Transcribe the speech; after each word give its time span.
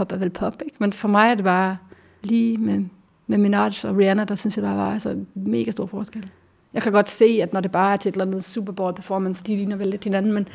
Pop 0.00 0.12
er 0.12 0.16
vel 0.16 0.30
pop, 0.30 0.62
ikke? 0.64 0.76
Men 0.78 0.92
for 0.92 1.08
mig 1.08 1.30
er 1.30 1.34
det 1.34 1.44
bare 1.44 1.76
lige 2.22 2.58
med, 2.58 2.84
med 3.26 3.38
Minaj 3.38 3.70
og 3.84 3.96
Rihanna, 3.96 4.24
der 4.24 4.34
synes 4.34 4.56
jeg, 4.56 4.62
der 4.62 4.74
var 4.74 4.92
altså 4.92 5.24
mega 5.34 5.70
stor 5.70 5.86
forskel. 5.86 6.30
Jeg 6.74 6.82
kan 6.82 6.92
godt 6.92 7.08
se, 7.08 7.38
at 7.42 7.52
når 7.52 7.60
det 7.60 7.70
bare 7.70 7.92
er 7.92 7.96
til 7.96 8.08
et 8.08 8.14
eller 8.14 8.24
andet 8.24 8.44
Super 8.44 8.72
Bowl 8.72 8.94
performance, 8.94 9.44
de 9.44 9.56
ligner 9.56 9.76
vel 9.76 9.86
lidt 9.86 10.04
hinanden, 10.04 10.32
men 10.32 10.48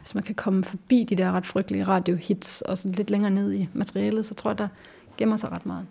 hvis 0.00 0.14
man 0.14 0.24
kan 0.24 0.34
komme 0.34 0.64
forbi 0.64 1.06
de 1.08 1.16
der 1.16 1.32
ret 1.32 1.46
frygtelige 1.46 1.84
radiohits 1.84 2.60
og 2.60 2.78
sådan 2.78 2.92
lidt 2.92 3.10
længere 3.10 3.30
ned 3.30 3.52
i 3.52 3.68
materialet, 3.72 4.26
så 4.26 4.34
tror 4.34 4.50
jeg, 4.50 4.58
der 4.58 4.68
gemmer 5.16 5.36
sig 5.36 5.52
ret 5.52 5.66
meget. 5.66 5.86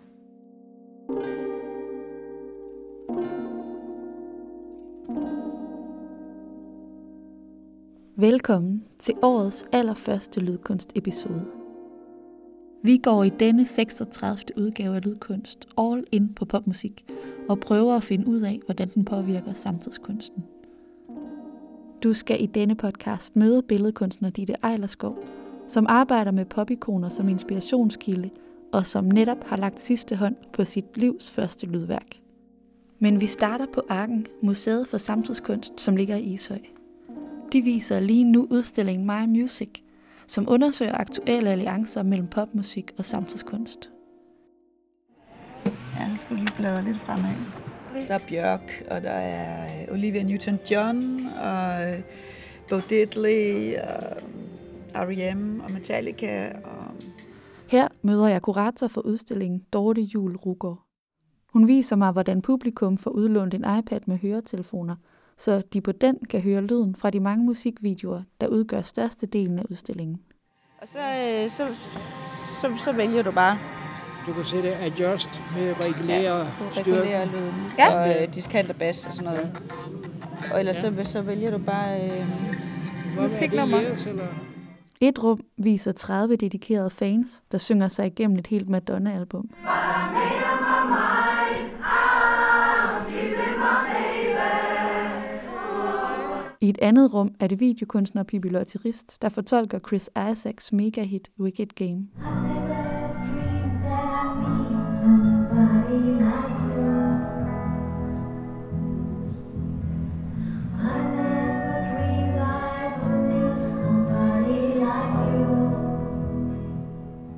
Velkommen 8.16 8.84
til 8.98 9.14
årets 9.22 9.64
allerførste 9.72 10.40
lydkunstepisode. 10.40 11.61
Vi 12.84 12.96
går 12.96 13.24
i 13.24 13.28
denne 13.28 13.66
36. 13.66 14.38
udgave 14.56 14.96
af 14.96 15.04
Lydkunst 15.04 15.68
all 15.78 16.04
in 16.12 16.34
på 16.34 16.44
popmusik 16.44 17.04
og 17.48 17.60
prøver 17.60 17.96
at 17.96 18.02
finde 18.02 18.26
ud 18.26 18.40
af, 18.40 18.60
hvordan 18.64 18.88
den 18.88 19.04
påvirker 19.04 19.54
samtidskunsten. 19.54 20.44
Du 22.02 22.12
skal 22.12 22.42
i 22.42 22.46
denne 22.46 22.74
podcast 22.74 23.36
møde 23.36 23.62
billedkunstner 23.62 24.30
Ditte 24.30 24.54
Ejlerskov, 24.62 25.18
som 25.68 25.86
arbejder 25.88 26.30
med 26.30 26.44
popikoner 26.44 27.08
som 27.08 27.28
inspirationskilde 27.28 28.30
og 28.72 28.86
som 28.86 29.04
netop 29.04 29.44
har 29.44 29.56
lagt 29.56 29.80
sidste 29.80 30.16
hånd 30.16 30.36
på 30.52 30.64
sit 30.64 30.96
livs 30.96 31.30
første 31.30 31.66
lydværk. 31.66 32.20
Men 32.98 33.20
vi 33.20 33.26
starter 33.26 33.66
på 33.74 33.82
Arken, 33.88 34.26
Museet 34.42 34.86
for 34.86 34.98
Samtidskunst, 34.98 35.80
som 35.80 35.96
ligger 35.96 36.16
i 36.16 36.22
Ishøj. 36.22 36.60
De 37.52 37.62
viser 37.62 38.00
lige 38.00 38.24
nu 38.24 38.46
udstillingen 38.50 39.06
My 39.06 39.40
Music, 39.40 39.70
som 40.32 40.48
undersøger 40.48 40.94
aktuelle 40.94 41.50
alliancer 41.50 42.02
mellem 42.02 42.28
popmusik 42.28 42.92
og 42.98 43.04
samtidskunst. 43.04 43.90
Ja, 45.66 46.10
så 46.14 46.20
skulle 46.20 46.40
lige 46.40 46.54
bladre 46.56 46.84
lidt 46.84 46.96
fremad. 46.96 47.34
Der 48.08 48.14
er 48.14 48.18
Bjørk, 48.28 48.84
og 48.90 49.02
der 49.02 49.10
er 49.10 49.64
øh, 49.64 49.94
Olivia 49.94 50.22
Newton-John, 50.22 50.98
og 51.40 51.88
øh, 51.88 51.98
Bo 52.70 52.76
Diddley, 52.88 53.74
og 54.94 55.06
R.E.M. 55.08 55.60
og 55.60 55.72
Metallica. 55.72 56.52
Og... 56.64 56.84
Her 57.68 57.88
møder 58.02 58.28
jeg 58.28 58.42
kurator 58.42 58.88
for 58.88 59.00
udstillingen 59.00 59.64
Dorte 59.72 60.00
Jul 60.00 60.36
Rugård. 60.36 60.86
Hun 61.52 61.68
viser 61.68 61.96
mig, 61.96 62.12
hvordan 62.12 62.42
publikum 62.42 62.98
får 62.98 63.10
udlånt 63.10 63.54
en 63.54 63.64
iPad 63.78 64.00
med 64.06 64.18
høretelefoner, 64.18 64.96
så 65.38 65.62
de 65.72 65.80
på 65.80 65.92
den 65.92 66.18
kan 66.30 66.40
høre 66.40 66.60
lyden 66.60 66.94
fra 66.94 67.10
de 67.10 67.20
mange 67.20 67.44
musikvideoer, 67.44 68.22
der 68.40 68.46
udgør 68.46 68.80
størstedelen 68.80 69.58
af 69.58 69.64
udstillingen. 69.70 70.20
Og 70.80 70.88
så, 70.88 70.98
øh, 70.98 71.50
så, 71.50 71.66
så, 72.60 72.74
så 72.78 72.92
vælger 72.92 73.22
du 73.22 73.30
bare 73.30 73.58
Du 74.26 74.32
kan 74.32 74.44
sætte 74.44 74.76
adjust 74.76 75.42
med 75.56 75.74
regulere 75.80 76.20
ja, 76.20 76.38
ja, 76.38 76.46
regulere 76.60 77.26
lyden. 77.26 77.54
Ja. 77.78 77.94
Og 77.94 78.22
øh, 78.22 78.34
diskant 78.34 78.70
og 78.70 78.76
bas 78.76 79.06
og 79.06 79.14
sådan 79.14 79.32
noget. 79.32 79.62
Og 80.52 80.58
ellers 80.58 80.76
så, 80.76 80.92
så 81.04 81.22
vælger 81.22 81.50
du 81.50 81.58
bare... 81.58 82.10
Øh, 82.10 82.26
Musiknummer. 83.22 83.78
Et 85.00 85.22
rum 85.22 85.40
viser 85.56 85.92
30 85.92 86.36
dedikerede 86.36 86.90
fans, 86.90 87.42
der 87.52 87.58
synger 87.58 87.88
sig 87.88 88.06
igennem 88.06 88.38
et 88.38 88.46
helt 88.46 88.68
Madonna-album. 88.68 89.50
I 96.62 96.68
et 96.68 96.78
andet 96.82 97.14
rum 97.14 97.34
er 97.40 97.46
det 97.46 97.60
videokunstner 97.60 98.22
Pippi 98.22 98.48
Lotterist, 98.48 99.22
der 99.22 99.28
fortolker 99.28 99.78
Chris 99.78 100.10
Isaacs 100.32 100.72
megahit 100.72 101.30
Wicked 101.40 101.66
Game. 101.66 102.08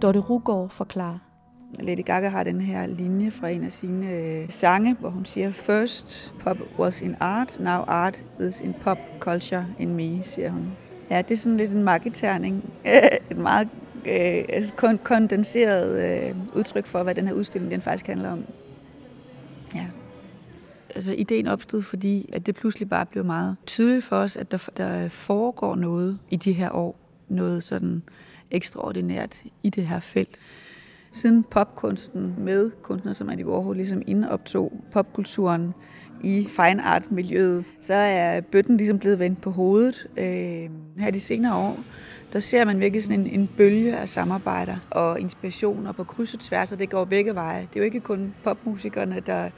Dorte 0.02 0.18
Rugård 0.18 0.70
forklarer. 0.70 1.23
Lady 1.80 2.04
Gaga 2.04 2.28
har 2.28 2.44
den 2.44 2.60
her 2.60 2.86
linje 2.86 3.30
fra 3.30 3.48
en 3.48 3.64
af 3.64 3.72
sine 3.72 4.12
øh, 4.12 4.46
sange, 4.50 4.96
hvor 5.00 5.08
hun 5.08 5.24
siger, 5.24 5.50
First 5.50 6.34
pop 6.40 6.56
was 6.78 7.02
in 7.02 7.16
art, 7.20 7.60
now 7.60 7.80
art 7.86 8.24
is 8.40 8.60
in 8.60 8.74
pop 8.82 8.98
culture 9.20 9.66
in 9.78 9.94
me, 9.94 10.22
siger 10.22 10.50
hun. 10.50 10.72
Ja, 11.10 11.22
det 11.22 11.30
er 11.30 11.36
sådan 11.38 11.56
lidt 11.56 11.70
en 11.70 11.82
marketerning. 11.82 12.72
Et 13.30 13.36
meget 13.36 13.68
øh, 14.06 14.44
altså 14.48 14.72
kondenseret 15.04 16.24
øh, 16.28 16.36
udtryk 16.56 16.86
for, 16.86 17.02
hvad 17.02 17.14
den 17.14 17.28
her 17.28 17.34
udstilling 17.34 17.72
den 17.72 17.80
faktisk 17.80 18.06
handler 18.06 18.32
om. 18.32 18.44
Ja. 19.74 19.86
Altså, 20.94 21.12
ideen 21.12 21.46
opstod, 21.46 21.82
fordi 21.82 22.30
at 22.32 22.46
det 22.46 22.54
pludselig 22.54 22.88
bare 22.88 23.06
blev 23.06 23.24
meget 23.24 23.56
tydeligt 23.66 24.04
for 24.04 24.16
os, 24.16 24.36
at 24.36 24.50
der, 24.50 24.68
der 24.76 25.08
foregår 25.08 25.74
noget 25.74 26.18
i 26.30 26.36
de 26.36 26.52
her 26.52 26.70
år. 26.70 26.96
Noget 27.28 27.62
sådan 27.62 28.02
ekstraordinært 28.50 29.42
i 29.62 29.70
det 29.70 29.86
her 29.86 30.00
felt. 30.00 30.38
Siden 31.14 31.44
popkunsten 31.44 32.34
med 32.38 32.70
kunstnere 32.82 33.14
som 33.14 33.30
Andy 33.30 33.44
Warhol 33.44 33.76
ligesom 33.76 34.02
indoptog 34.06 34.84
popkulturen 34.92 35.74
i 36.22 36.46
fine 36.48 36.82
art 36.82 37.12
miljøet, 37.12 37.64
så 37.80 37.94
er 37.94 38.40
bøtten 38.40 38.76
ligesom 38.76 38.98
blevet 38.98 39.18
vendt 39.18 39.40
på 39.40 39.50
hovedet. 39.50 40.06
Øh, 40.16 40.70
her 40.98 41.10
de 41.12 41.20
senere 41.20 41.56
år, 41.56 41.78
der 42.32 42.40
ser 42.40 42.64
man 42.64 42.80
virkelig 42.80 43.02
sådan 43.02 43.20
en, 43.20 43.40
en 43.40 43.50
bølge 43.56 43.96
af 43.96 44.08
samarbejder 44.08 44.76
og 44.90 45.20
inspirationer 45.20 45.92
på 45.92 46.04
kryds 46.04 46.34
og 46.34 46.40
tværs, 46.40 46.72
og 46.72 46.78
det 46.78 46.90
går 46.90 47.04
begge 47.04 47.34
veje. 47.34 47.60
Det 47.60 47.76
er 47.76 47.80
jo 47.80 47.84
ikke 47.84 48.00
kun 48.00 48.34
popmusikerne, 48.42 49.22
der 49.26 49.50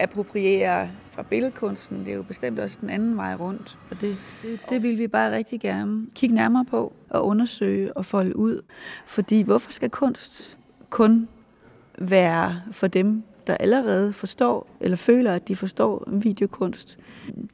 approprierer 0.00 0.88
fra 1.10 1.22
billedkunsten, 1.22 1.98
det 1.98 2.08
er 2.08 2.16
jo 2.16 2.22
bestemt 2.22 2.58
også 2.58 2.78
den 2.80 2.90
anden 2.90 3.16
vej 3.16 3.34
rundt. 3.34 3.78
Og 3.90 4.00
det, 4.00 4.16
det, 4.42 4.60
det 4.70 4.82
vil 4.82 4.98
vi 4.98 5.08
bare 5.08 5.36
rigtig 5.36 5.60
gerne 5.60 6.06
kigge 6.14 6.34
nærmere 6.34 6.64
på 6.64 6.94
og 7.10 7.26
undersøge 7.26 7.96
og 7.96 8.06
folde 8.06 8.36
ud. 8.36 8.62
Fordi 9.06 9.42
hvorfor 9.42 9.72
skal 9.72 9.90
kunst 9.90 10.58
kun 10.94 11.28
være 11.98 12.62
for 12.72 12.86
dem, 12.86 13.22
der 13.46 13.56
allerede 13.56 14.12
forstår 14.12 14.76
eller 14.80 14.96
føler, 14.96 15.34
at 15.34 15.48
de 15.48 15.56
forstår 15.56 16.04
videokunst? 16.06 16.98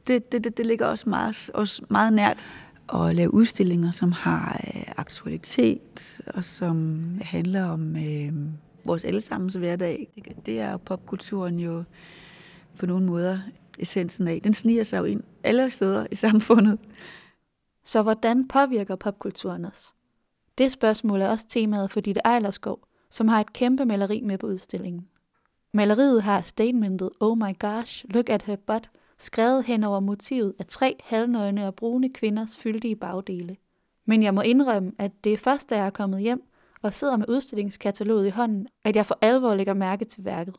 Det, 0.07 0.31
det, 0.31 0.43
det, 0.43 0.57
det 0.57 0.65
ligger 0.65 0.85
også 0.85 1.09
meget, 1.09 1.49
også 1.53 1.81
meget 1.89 2.13
nært 2.13 2.47
at 2.93 3.15
lave 3.15 3.33
udstillinger, 3.33 3.91
som 3.91 4.11
har 4.11 4.61
øh, 4.75 4.83
aktualitet 4.97 6.21
og 6.27 6.43
som 6.43 6.99
handler 7.21 7.65
om 7.65 7.95
øh, 7.95 8.33
vores 8.85 9.05
allesammens 9.05 9.53
hverdag. 9.53 10.23
Det 10.45 10.59
er 10.59 10.71
jo 10.71 10.77
popkulturen 10.77 11.59
jo 11.59 11.83
på 12.79 12.85
nogle 12.85 13.05
måder 13.05 13.39
essensen 13.79 14.27
af. 14.27 14.41
Den 14.43 14.53
sniger 14.53 14.83
sig 14.83 14.99
jo 14.99 15.03
ind 15.03 15.23
alle 15.43 15.69
steder 15.69 16.07
i 16.11 16.15
samfundet. 16.15 16.79
Så 17.83 18.03
hvordan 18.03 18.47
påvirker 18.47 18.95
popkulturen 18.95 19.65
os? 19.65 19.93
Det 20.57 20.71
spørgsmål 20.71 21.21
er 21.21 21.29
også 21.29 21.47
temaet 21.47 21.91
for 21.91 21.99
Ditte 21.99 22.21
Ejlerskov, 22.25 22.79
som 23.11 23.27
har 23.27 23.41
et 23.41 23.53
kæmpe 23.53 23.85
maleri 23.85 24.21
med 24.21 24.37
på 24.37 24.47
udstillingen. 24.47 25.07
Maleriet 25.73 26.23
har 26.23 26.41
statementet 26.41 27.09
Oh 27.19 27.37
my 27.37 27.59
gosh, 27.59 28.05
look 28.09 28.29
at 28.29 28.41
her 28.41 28.55
butt, 28.55 28.89
skrevet 29.19 29.63
hen 29.63 29.83
over 29.83 29.99
motivet 29.99 30.53
af 30.59 30.65
tre 30.65 30.95
halvnøgne 31.03 31.67
og 31.67 31.75
brune 31.75 32.09
kvinders 32.09 32.57
fyldige 32.57 32.95
bagdele. 32.95 33.57
Men 34.05 34.23
jeg 34.23 34.33
må 34.33 34.41
indrømme, 34.41 34.91
at 34.97 35.11
det 35.23 35.33
er 35.33 35.37
først, 35.37 35.69
da 35.69 35.75
jeg 35.75 35.85
er 35.85 35.89
kommet 35.89 36.21
hjem 36.21 36.43
og 36.81 36.93
sidder 36.93 37.17
med 37.17 37.29
udstillingskataloget 37.29 38.27
i 38.27 38.29
hånden, 38.29 38.67
at 38.83 38.95
jeg 38.95 39.05
for 39.05 39.17
alvor 39.21 39.55
lægger 39.55 39.73
mærke 39.73 40.05
til 40.05 40.25
værket. 40.25 40.55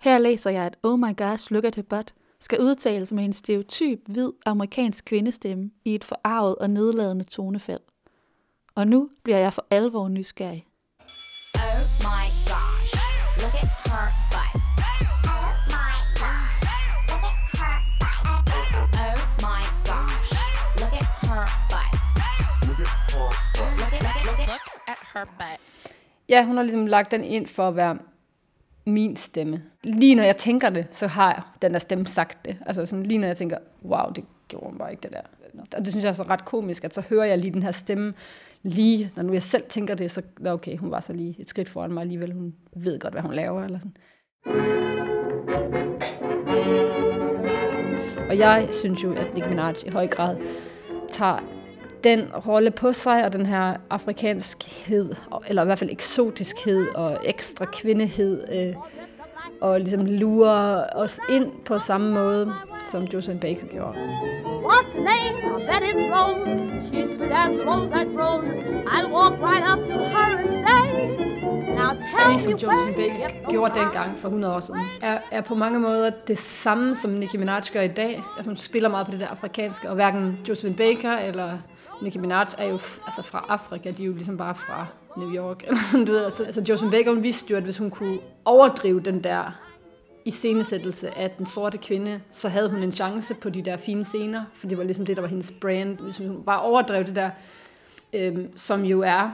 Her 0.00 0.18
læser 0.18 0.50
jeg, 0.50 0.64
at 0.64 0.76
Oh 0.82 0.98
my 0.98 1.16
gosh, 1.16 1.52
look 1.52 1.64
at 1.64 1.74
her 1.74 1.82
butt 1.82 2.14
skal 2.40 2.60
udtales 2.60 3.12
med 3.12 3.24
en 3.24 3.32
stereotyp 3.32 4.00
hvid 4.08 4.30
amerikansk 4.46 5.04
kvindestemme 5.04 5.70
i 5.84 5.94
et 5.94 6.04
forarvet 6.04 6.56
og 6.56 6.70
nedladende 6.70 7.24
tonefald. 7.24 7.80
Og 8.74 8.88
nu 8.88 9.10
bliver 9.22 9.38
jeg 9.38 9.52
for 9.52 9.66
alvor 9.70 10.08
nysgerrig. 10.08 10.66
Her 13.92 14.08
butt. 14.32 14.52
Oh 15.34 15.52
my 15.76 15.92
gosh, 16.20 16.64
look 17.08 17.24
at 17.30 17.36
her 17.60 17.76
butt. 18.00 18.22
Oh 19.04 19.18
my 19.46 19.62
gosh, 19.90 20.30
look 20.80 20.94
at 21.00 21.06
her 21.28 21.44
butt. 21.72 21.92
Look 22.68 22.80
at, 22.80 22.90
look 23.14 23.92
at, 23.94 24.16
look 24.26 24.48
at 24.88 24.98
her 25.14 25.24
butt. 25.24 25.60
Ja, 26.28 26.44
hun 26.44 26.56
har 26.56 26.62
ligesom 26.62 26.86
lagt 26.86 27.10
den 27.10 27.24
ind 27.24 27.46
for 27.46 27.68
at 27.68 27.76
være 27.76 27.98
min 28.86 29.16
stemme. 29.16 29.62
Lige 29.82 30.14
når 30.14 30.22
jeg 30.22 30.36
tænker 30.36 30.70
det, 30.70 30.86
så 30.92 31.06
har 31.06 31.56
den 31.62 31.72
der 31.72 31.78
stemme 31.78 32.06
sagt 32.06 32.44
det. 32.44 32.58
Altså 32.66 32.86
sådan, 32.86 33.06
lige 33.06 33.18
når 33.18 33.26
jeg 33.26 33.36
tænker, 33.36 33.58
wow, 33.84 34.12
det 34.12 34.24
gjorde 34.52 34.66
hun 34.66 34.78
bare 34.78 34.90
ikke 34.90 35.02
det 35.02 35.10
der. 35.10 35.20
Og 35.76 35.78
det 35.78 35.88
synes 35.88 36.04
jeg 36.04 36.08
er 36.08 36.14
så 36.14 36.22
ret 36.22 36.44
komisk, 36.44 36.84
at 36.84 36.94
så 36.94 37.02
hører 37.10 37.24
jeg 37.24 37.38
lige 37.38 37.52
den 37.52 37.62
her 37.62 37.70
stemme, 37.70 38.14
lige 38.62 39.10
når 39.16 39.22
nu 39.22 39.32
jeg 39.32 39.42
selv 39.42 39.62
tænker 39.68 39.94
det, 39.94 40.10
så 40.10 40.22
okay, 40.46 40.76
hun 40.76 40.90
var 40.90 41.00
så 41.00 41.12
lige 41.12 41.36
et 41.38 41.48
skridt 41.48 41.68
foran 41.68 41.92
mig 41.92 42.00
alligevel. 42.00 42.32
Hun 42.32 42.54
ved 42.76 42.98
godt, 42.98 43.14
hvad 43.14 43.22
hun 43.22 43.34
laver. 43.34 43.64
Eller 43.64 43.78
sådan. 43.78 43.96
Og 48.28 48.38
jeg 48.38 48.68
synes 48.72 49.04
jo, 49.04 49.12
at 49.12 49.34
Nicki 49.34 49.48
Minaj 49.48 49.74
i 49.86 49.90
høj 49.90 50.06
grad 50.06 50.36
tager 51.10 51.38
den 52.04 52.32
rolle 52.46 52.70
på 52.70 52.92
sig, 52.92 53.24
og 53.24 53.32
den 53.32 53.46
her 53.46 53.76
afrikanskhed, 53.90 55.10
eller 55.48 55.62
i 55.62 55.64
hvert 55.64 55.78
fald 55.78 55.90
eksotiskhed 55.90 56.88
og 56.94 57.18
ekstra 57.24 57.64
kvindehed, 57.64 58.44
øh, 58.52 58.74
og 59.60 59.80
ligesom 59.80 60.06
lure 60.06 60.84
os 60.84 61.20
ind 61.30 61.50
på 61.64 61.78
samme 61.78 62.14
måde, 62.14 62.52
som 62.84 63.04
Josephine 63.04 63.40
Baker 63.40 63.66
gjorde. 63.66 63.96
What's 64.68 64.90
the 64.96 65.04
name? 65.12 65.34
I 65.56 65.66
bet 65.70 65.82
it's 65.90 66.04
Rose. 66.14 66.44
She's 66.88 67.08
sweet 67.16 67.32
as 67.32 67.50
the 67.58 67.64
rose 67.70 67.90
that 67.90 68.06
grows. 68.16 68.44
I'll 68.94 69.10
walk 69.18 69.34
right 69.48 69.64
up 69.72 69.80
to 69.90 69.98
her 70.14 70.30
and 70.42 70.50
say, 70.66 70.82
Now 71.78 71.90
tell 71.92 72.32
Det, 72.32 72.40
som 72.40 72.52
Josephine 72.52 72.96
Baker 72.96 73.50
gjorde 73.50 73.74
dengang 73.74 74.18
for 74.18 74.28
100 74.28 74.54
år 74.54 74.60
siden, 74.60 74.80
er, 75.02 75.18
er 75.30 75.40
på 75.40 75.54
mange 75.54 75.80
måder 75.80 76.10
det 76.10 76.38
samme, 76.38 76.94
som 76.94 77.10
Nicki 77.10 77.36
Minaj 77.36 77.60
gør 77.72 77.80
i 77.80 77.88
dag. 77.88 78.22
Altså 78.36 78.50
hun 78.50 78.56
spiller 78.56 78.88
meget 78.88 79.06
på 79.06 79.12
det 79.12 79.20
der 79.20 79.28
afrikanske, 79.28 79.88
og 79.88 79.94
hverken 79.94 80.38
Josephine 80.48 80.76
Baker 80.76 81.12
eller 81.12 81.58
Nicki 82.02 82.18
Minaj 82.18 82.46
er 82.58 82.66
jo 82.66 82.78
altså 83.06 83.22
fra 83.22 83.44
Afrika, 83.48 83.90
de 83.90 84.02
er 84.02 84.06
jo 84.06 84.12
ligesom 84.12 84.36
bare 84.36 84.54
fra 84.54 84.86
New 85.16 85.34
York. 85.34 85.62
Eller 85.66 85.80
sådan, 85.90 86.06
du 86.06 86.12
ved. 86.12 86.24
Altså, 86.24 86.44
altså 86.44 86.64
Josephine 86.68 86.90
Baker, 86.90 87.12
hun 87.12 87.22
vidste 87.22 87.50
jo, 87.50 87.56
at 87.56 87.62
hvis 87.62 87.78
hun 87.78 87.90
kunne 87.90 88.18
overdrive 88.44 89.00
den 89.00 89.24
der 89.24 89.71
iscenesættelse 90.24 91.18
af 91.18 91.30
den 91.30 91.46
sorte 91.46 91.78
kvinde, 91.78 92.20
så 92.30 92.48
havde 92.48 92.70
hun 92.70 92.82
en 92.82 92.92
chance 92.92 93.34
på 93.34 93.50
de 93.50 93.62
der 93.62 93.76
fine 93.76 94.04
scener, 94.04 94.44
for 94.54 94.66
det 94.66 94.78
var 94.78 94.84
ligesom 94.84 95.06
det, 95.06 95.16
der 95.16 95.20
var 95.20 95.28
hendes 95.28 95.52
brand. 95.60 95.98
Hvis 95.98 96.16
hun 96.16 96.42
bare 96.42 96.60
overdrev 96.60 97.04
det 97.04 97.16
der, 97.16 97.30
øhm, 98.12 98.56
som 98.56 98.84
jo 98.84 99.00
er 99.00 99.30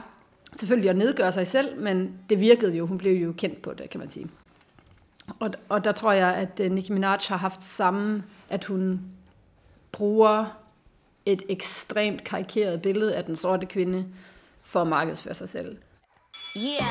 selvfølgelig 0.53 0.89
at 0.89 0.97
nedgøre 0.97 1.31
sig 1.31 1.47
selv, 1.47 1.81
men 1.81 2.13
det 2.29 2.39
virkede 2.39 2.75
jo, 2.77 2.85
hun 2.85 2.97
blev 2.97 3.23
jo 3.23 3.33
kendt 3.37 3.61
på 3.61 3.73
det, 3.73 3.89
kan 3.89 3.99
man 3.99 4.09
sige. 4.09 4.27
Og, 5.39 5.51
og 5.69 5.83
der 5.83 5.91
tror 5.91 6.11
jeg, 6.11 6.35
at 6.35 6.59
øh, 6.59 6.71
Nicki 6.71 6.91
Minaj 6.91 7.17
har 7.27 7.37
haft 7.37 7.63
samme, 7.63 8.23
at 8.49 8.65
hun 8.65 9.01
bruger 9.91 10.45
et 11.25 11.41
ekstremt 11.49 12.23
karikeret 12.23 12.81
billede 12.81 13.15
af 13.15 13.25
den 13.25 13.35
sorte 13.35 13.65
kvinde 13.65 14.05
for 14.63 14.81
at 14.81 14.87
markedsføre 14.87 15.33
sig 15.33 15.49
selv. 15.49 15.77
Yeah, 16.57 16.81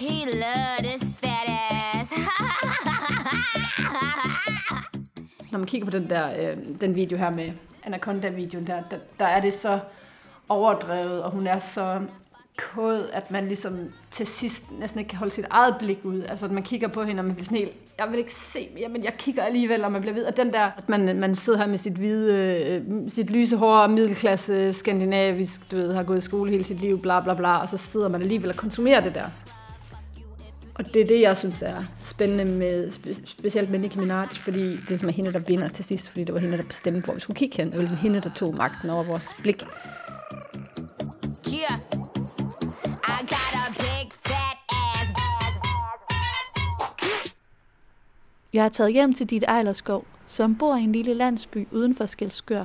he 0.00 0.24
love 0.24 0.78
this 0.78 1.18
fat 1.18 1.48
ass. 1.48 2.10
Når 5.52 5.58
man 5.58 5.66
kigger 5.66 5.84
på 5.84 5.90
den 5.90 6.10
der 6.10 6.50
øh, 6.50 6.56
den 6.80 6.94
video 6.94 7.18
her 7.18 7.30
med 7.30 7.52
Anaconda-videoen, 7.84 8.66
der, 8.66 8.82
der, 8.90 8.96
der 9.18 9.26
er 9.26 9.40
det 9.40 9.54
så 9.54 9.80
overdrevet, 10.48 11.22
og 11.22 11.30
hun 11.30 11.46
er 11.46 11.58
så 11.58 12.00
kod, 12.58 13.08
at 13.12 13.30
man 13.30 13.46
ligesom 13.46 13.78
til 14.10 14.26
sidst 14.26 14.64
næsten 14.78 14.98
ikke 15.00 15.08
kan 15.08 15.18
holde 15.18 15.34
sit 15.34 15.46
eget 15.50 15.76
blik 15.78 15.98
ud. 16.02 16.22
Altså, 16.22 16.46
at 16.46 16.52
man 16.52 16.62
kigger 16.62 16.88
på 16.88 17.02
hende, 17.02 17.20
og 17.20 17.24
man 17.24 17.34
bliver 17.34 17.44
sådan 17.44 17.58
helt, 17.58 17.72
jeg 17.98 18.10
vil 18.10 18.18
ikke 18.18 18.34
se 18.34 18.68
mere, 18.74 18.88
men 18.88 19.04
jeg 19.04 19.14
kigger 19.18 19.42
alligevel, 19.42 19.84
og 19.84 19.92
man 19.92 20.00
bliver 20.00 20.14
ved. 20.14 20.24
Og 20.24 20.36
den 20.36 20.52
der, 20.52 20.70
at 20.76 20.88
man, 20.88 21.20
man 21.20 21.34
sidder 21.34 21.58
her 21.58 21.66
med 21.66 21.78
sit 21.78 21.92
hvide, 21.92 22.34
øh, 22.66 23.10
sit 23.10 23.30
lyse 23.30 23.56
hår, 23.56 23.86
middelklasse, 23.86 24.72
skandinavisk, 24.72 25.70
du 25.70 25.76
ved, 25.76 25.94
har 25.94 26.02
gået 26.02 26.18
i 26.18 26.20
skole 26.20 26.50
hele 26.50 26.64
sit 26.64 26.80
liv, 26.80 27.02
bla 27.02 27.20
bla 27.20 27.34
bla, 27.34 27.56
og 27.56 27.68
så 27.68 27.76
sidder 27.76 28.08
man 28.08 28.22
alligevel 28.22 28.50
og 28.50 28.56
konsumerer 28.56 29.00
det 29.00 29.14
der. 29.14 29.26
Og 30.74 30.94
det 30.94 31.02
er 31.02 31.06
det, 31.06 31.20
jeg 31.20 31.36
synes 31.36 31.62
er 31.62 31.84
spændende 32.00 32.44
med, 32.44 32.90
spe, 32.90 33.14
specielt 33.14 33.70
med 33.70 33.78
Nicki 33.78 33.98
Minaj, 33.98 34.28
fordi 34.28 34.70
det 34.70 34.78
er 34.78 34.88
ligesom 34.88 35.08
hende, 35.08 35.32
der 35.32 35.38
vinder 35.38 35.68
til 35.68 35.84
sidst, 35.84 36.08
fordi 36.08 36.24
det 36.24 36.34
var 36.34 36.40
hende, 36.40 36.56
der 36.56 36.64
bestemte, 36.64 37.00
hvor 37.00 37.14
vi 37.14 37.20
skulle 37.20 37.36
kigge 37.36 37.56
hen. 37.56 37.66
Det 37.66 37.74
var 37.74 37.80
ligesom 37.80 37.96
hende, 37.96 38.20
der 38.20 38.30
tog 38.34 38.54
magten 38.54 38.90
over 38.90 39.02
vores 39.04 39.34
blik. 39.42 39.62
yeah. 41.48 41.78
I 43.14 43.18
got 43.34 43.54
a 43.54 43.72
big 43.78 44.12
fat 44.26 44.58
ass. 44.68 45.08
Jeg 48.52 48.64
er 48.64 48.68
taget 48.68 48.92
hjem 48.92 49.12
til 49.12 49.30
dit 49.30 49.44
Ejlerskov, 49.48 50.06
som 50.26 50.58
bor 50.58 50.76
i 50.76 50.82
en 50.82 50.92
lille 50.92 51.14
landsby 51.14 51.68
uden 51.70 51.94
for 51.94 52.06
Skelskør. 52.06 52.64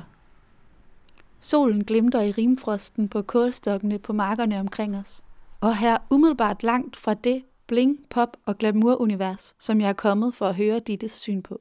Solen 1.40 1.84
glimter 1.84 2.20
i 2.20 2.30
rimfrosten 2.30 3.08
på 3.08 3.22
kålstokkene 3.22 3.98
på 3.98 4.12
markerne 4.12 4.60
omkring 4.60 4.96
os. 4.96 5.22
Og 5.60 5.76
her 5.76 5.98
umiddelbart 6.10 6.62
langt 6.62 6.96
fra 6.96 7.14
det 7.14 7.42
bling, 7.70 7.98
pop 8.08 8.36
og 8.46 8.58
glamour-univers, 8.58 9.54
som 9.58 9.80
jeg 9.80 9.88
er 9.88 9.92
kommet 9.92 10.34
for 10.34 10.46
at 10.46 10.54
høre 10.54 10.78
Dittes 10.78 11.12
syn 11.12 11.42
på. 11.42 11.60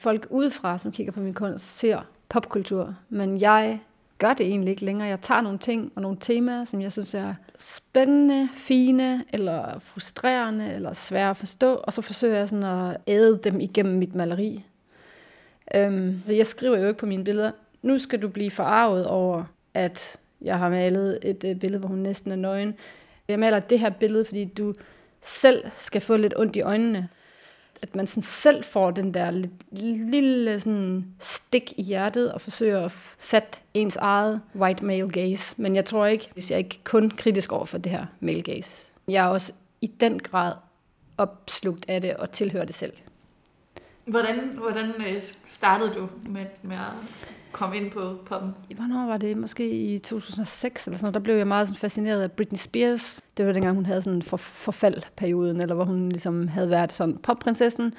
Folk 0.00 0.26
udefra, 0.30 0.78
som 0.78 0.92
kigger 0.92 1.12
på 1.12 1.20
min 1.20 1.34
kunst, 1.34 1.78
ser 1.78 2.00
popkultur, 2.28 2.94
men 3.08 3.40
jeg 3.40 3.80
gør 4.18 4.34
det 4.34 4.46
egentlig 4.46 4.70
ikke 4.70 4.84
længere. 4.84 5.08
Jeg 5.08 5.20
tager 5.20 5.40
nogle 5.40 5.58
ting 5.58 5.92
og 5.94 6.02
nogle 6.02 6.16
temaer, 6.20 6.64
som 6.64 6.80
jeg 6.80 6.92
synes 6.92 7.14
er 7.14 7.34
spændende, 7.58 8.48
fine, 8.54 9.24
eller 9.32 9.78
frustrerende, 9.78 10.72
eller 10.72 10.92
svære 10.92 11.30
at 11.30 11.36
forstå, 11.36 11.74
og 11.74 11.92
så 11.92 12.02
forsøger 12.02 12.36
jeg 12.36 12.48
sådan 12.48 12.64
at 12.64 12.96
æde 13.06 13.40
dem 13.44 13.60
igennem 13.60 13.98
mit 13.98 14.14
maleri. 14.14 14.64
Øhm, 15.74 16.22
så 16.26 16.32
jeg 16.32 16.46
skriver 16.46 16.78
jo 16.78 16.88
ikke 16.88 17.00
på 17.00 17.06
mine 17.06 17.24
billeder, 17.24 17.50
nu 17.82 17.98
skal 17.98 18.22
du 18.22 18.28
blive 18.28 18.50
forarvet 18.50 19.06
over, 19.06 19.44
at 19.74 20.16
jeg 20.40 20.58
har 20.58 20.70
malet 20.70 21.18
et 21.22 21.44
øh, 21.44 21.56
billede, 21.56 21.78
hvor 21.78 21.88
hun 21.88 21.98
næsten 21.98 22.32
er 22.32 22.36
nøgen. 22.36 22.74
Jeg 23.28 23.38
maler 23.38 23.60
det 23.60 23.78
her 23.78 23.90
billede, 23.90 24.24
fordi 24.24 24.44
du 24.44 24.74
selv 25.22 25.64
skal 25.76 26.00
få 26.00 26.16
lidt 26.16 26.34
ondt 26.36 26.56
i 26.56 26.60
øjnene 26.60 27.08
at 27.82 27.96
man 27.96 28.06
sådan 28.06 28.22
selv 28.22 28.64
får 28.64 28.90
den 28.90 29.14
der 29.14 29.44
lille 30.10 30.60
sådan 30.60 31.04
stik 31.18 31.72
i 31.76 31.82
hjertet 31.82 32.32
og 32.32 32.40
forsøger 32.40 32.84
at 32.84 32.92
fatte 33.18 33.60
ens 33.74 33.96
eget 33.96 34.40
white 34.56 34.84
male 34.84 35.08
gaze. 35.08 35.54
Men 35.58 35.76
jeg 35.76 35.84
tror 35.84 36.06
ikke, 36.06 36.30
hvis 36.32 36.50
jeg 36.50 36.58
ikke 36.58 36.80
kun 36.84 37.10
kritisk 37.10 37.52
over 37.52 37.64
for 37.64 37.78
det 37.78 37.92
her 37.92 38.06
male 38.20 38.42
gaze. 38.42 38.92
Jeg 39.08 39.24
er 39.24 39.28
også 39.28 39.52
i 39.80 39.86
den 39.86 40.18
grad 40.18 40.52
opslugt 41.18 41.84
af 41.88 42.00
det 42.00 42.14
og 42.14 42.30
tilhører 42.30 42.64
det 42.64 42.74
selv. 42.74 42.92
Hvordan, 44.04 44.38
hvordan 44.38 44.86
øh, 44.86 45.22
startede 45.44 45.94
du 45.94 46.08
med, 46.26 46.46
med 46.62 46.76
kom 47.52 47.74
ind 47.74 47.90
på 47.90 48.00
poppen? 48.26 48.54
Hvornår 48.76 49.06
var 49.06 49.16
det? 49.16 49.36
Måske 49.36 49.70
i 49.70 49.98
2006 49.98 50.86
eller 50.86 50.96
sådan 50.96 51.04
noget. 51.04 51.14
Der 51.14 51.20
blev 51.20 51.34
jeg 51.34 51.46
meget 51.46 51.68
sådan 51.68 51.78
fascineret 51.78 52.22
af 52.22 52.32
Britney 52.32 52.58
Spears. 52.58 53.22
Det 53.36 53.46
var 53.46 53.52
dengang, 53.52 53.74
hun 53.74 53.86
havde 53.86 54.02
sådan 54.02 54.22
for, 54.22 54.36
forfaldperioden, 54.36 55.60
eller 55.60 55.74
hvor 55.74 55.84
hun 55.84 56.08
ligesom 56.08 56.48
havde 56.48 56.70
været 56.70 56.92
sådan 56.92 57.18
popprinsessen. 57.18 57.94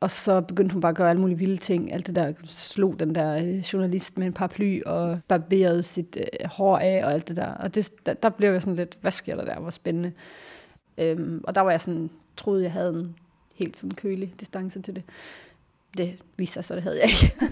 Og 0.00 0.10
så 0.10 0.40
begyndte 0.40 0.72
hun 0.72 0.80
bare 0.80 0.90
at 0.90 0.96
gøre 0.96 1.10
alle 1.10 1.20
mulige 1.20 1.38
vilde 1.38 1.56
ting. 1.56 1.92
Alt 1.92 2.06
det 2.06 2.14
der 2.14 2.32
slog 2.46 3.00
den 3.00 3.14
der 3.14 3.36
øh, 3.36 3.58
journalist 3.58 4.18
med 4.18 4.26
en 4.26 4.32
paraply 4.32 4.82
og 4.86 5.18
barberede 5.28 5.82
sit 5.82 6.18
øh, 6.20 6.48
hår 6.48 6.78
af 6.78 7.04
og 7.04 7.12
alt 7.12 7.28
det 7.28 7.36
der. 7.36 7.54
Og 7.54 7.74
det, 7.74 8.06
der, 8.06 8.14
der 8.14 8.28
blev 8.28 8.52
jeg 8.52 8.62
sådan 8.62 8.76
lidt, 8.76 8.98
hvad 9.00 9.10
sker 9.10 9.36
der 9.36 9.44
der? 9.44 9.60
Hvor 9.60 9.70
spændende. 9.70 10.12
Øhm, 10.98 11.40
og 11.44 11.54
der 11.54 11.60
var 11.60 11.70
jeg 11.70 11.80
sådan, 11.80 12.10
troede 12.36 12.62
jeg 12.62 12.72
havde 12.72 12.90
en 12.90 13.16
helt 13.54 13.76
sådan 13.76 13.94
kølig 13.94 14.34
distance 14.40 14.82
til 14.82 14.94
det. 14.94 15.02
Det 15.96 16.16
viste 16.36 16.54
sig 16.54 16.64
så, 16.64 16.74
det 16.74 16.82
havde 16.82 17.00
jeg 17.00 17.08
ikke. 17.08 17.34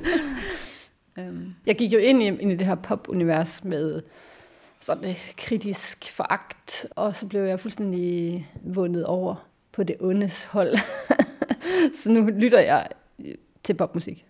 Øhm, 1.19 1.55
Jeg 1.67 1.77
gik 1.77 1.93
jo 1.93 1.99
ind 1.99 2.23
i, 2.23 2.27
ind 2.27 2.53
i 2.53 2.57
det 2.57 2.67
her 2.67 2.75
pop-univers 2.75 3.65
med 3.65 4.03
sådan 4.81 5.05
et 5.05 5.35
kritisk 5.37 6.13
foragt, 6.13 6.87
og 6.91 7.15
så 7.15 7.27
blev 7.27 7.43
jeg 7.43 7.61
fuldstændig 7.61 8.47
vundet 8.63 9.05
over 9.07 9.49
på 9.73 9.83
det 9.83 9.97
ondes 10.01 10.45
hold. 10.45 10.77
så 12.03 12.11
nu 12.11 12.21
lytter 12.21 12.61
jeg 12.61 12.89
til 13.65 13.75
popmusik. 13.75 14.27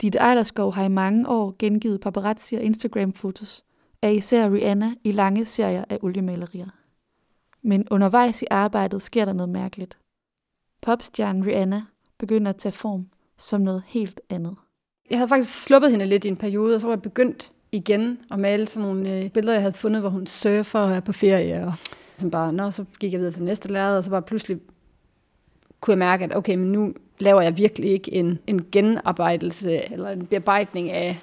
Dit 0.00 0.16
Ejlerskov 0.16 0.72
har 0.72 0.84
i 0.84 0.88
mange 0.88 1.28
år 1.28 1.54
gengivet 1.58 2.00
paparazzi 2.00 2.54
og 2.54 2.62
Instagram-fotos 2.62 3.64
af 4.02 4.12
især 4.12 4.52
Rihanna 4.52 4.94
i 5.04 5.12
lange 5.12 5.44
serier 5.44 5.84
af 5.88 5.98
oliemalerier. 6.02 6.68
Men 7.62 7.88
undervejs 7.90 8.42
i 8.42 8.46
arbejdet 8.50 9.02
sker 9.02 9.24
der 9.24 9.32
noget 9.32 9.48
mærkeligt. 9.48 9.98
Popstjernen 10.82 11.46
Rihanna 11.46 11.82
begynder 12.18 12.50
at 12.50 12.56
tage 12.56 12.72
form 12.72 13.08
som 13.38 13.60
noget 13.60 13.82
helt 13.86 14.20
andet. 14.30 14.56
Jeg 15.10 15.18
havde 15.18 15.28
faktisk 15.28 15.62
sluppet 15.62 15.90
hende 15.90 16.06
lidt 16.06 16.24
i 16.24 16.28
en 16.28 16.36
periode, 16.36 16.74
og 16.74 16.80
så 16.80 16.86
var 16.86 16.94
jeg 16.94 17.02
begyndt 17.02 17.50
igen 17.72 18.18
at 18.30 18.38
male 18.38 18.66
sådan 18.66 18.88
nogle 18.88 19.12
øh, 19.12 19.30
billeder, 19.30 19.52
jeg 19.52 19.62
havde 19.62 19.74
fundet, 19.74 20.02
hvor 20.02 20.10
hun 20.10 20.26
surfer 20.26 20.78
og 20.78 20.92
er 20.92 21.00
på 21.00 21.12
ferie. 21.12 21.66
Og 21.66 21.74
så 22.16 22.28
bare, 22.28 22.52
nå, 22.52 22.70
så 22.70 22.84
gik 23.00 23.12
jeg 23.12 23.20
videre 23.20 23.32
til 23.32 23.42
næste 23.42 23.72
lærred, 23.72 23.96
og 23.96 24.04
så 24.04 24.10
bare 24.10 24.22
pludselig 24.22 24.58
kunne 25.80 25.92
jeg 25.92 25.98
mærke, 25.98 26.24
at 26.24 26.36
okay, 26.36 26.54
men 26.54 26.72
nu 26.72 26.94
laver 27.18 27.40
jeg 27.40 27.58
virkelig 27.58 27.90
ikke 27.90 28.12
en, 28.12 28.38
en 28.46 28.66
genarbejdelse 28.72 29.92
eller 29.92 30.10
en 30.10 30.26
bearbejdning 30.26 30.90
af 30.90 31.20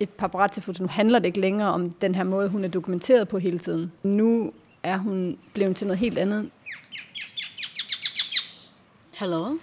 et 0.00 0.10
paparazzi-foto. 0.10 0.82
Nu 0.82 0.88
handler 0.88 1.18
det 1.18 1.26
ikke 1.26 1.40
længere 1.40 1.68
om 1.68 1.90
den 1.90 2.14
her 2.14 2.22
måde, 2.24 2.48
hun 2.48 2.64
er 2.64 2.68
dokumenteret 2.68 3.28
på 3.28 3.38
hele 3.38 3.58
tiden. 3.58 3.92
Nu 4.02 4.50
er 4.82 4.96
hun 4.96 5.38
blevet 5.54 5.76
til 5.76 5.86
noget 5.86 5.98
helt 5.98 6.18
andet. 6.18 6.50
Hello? 9.18 9.54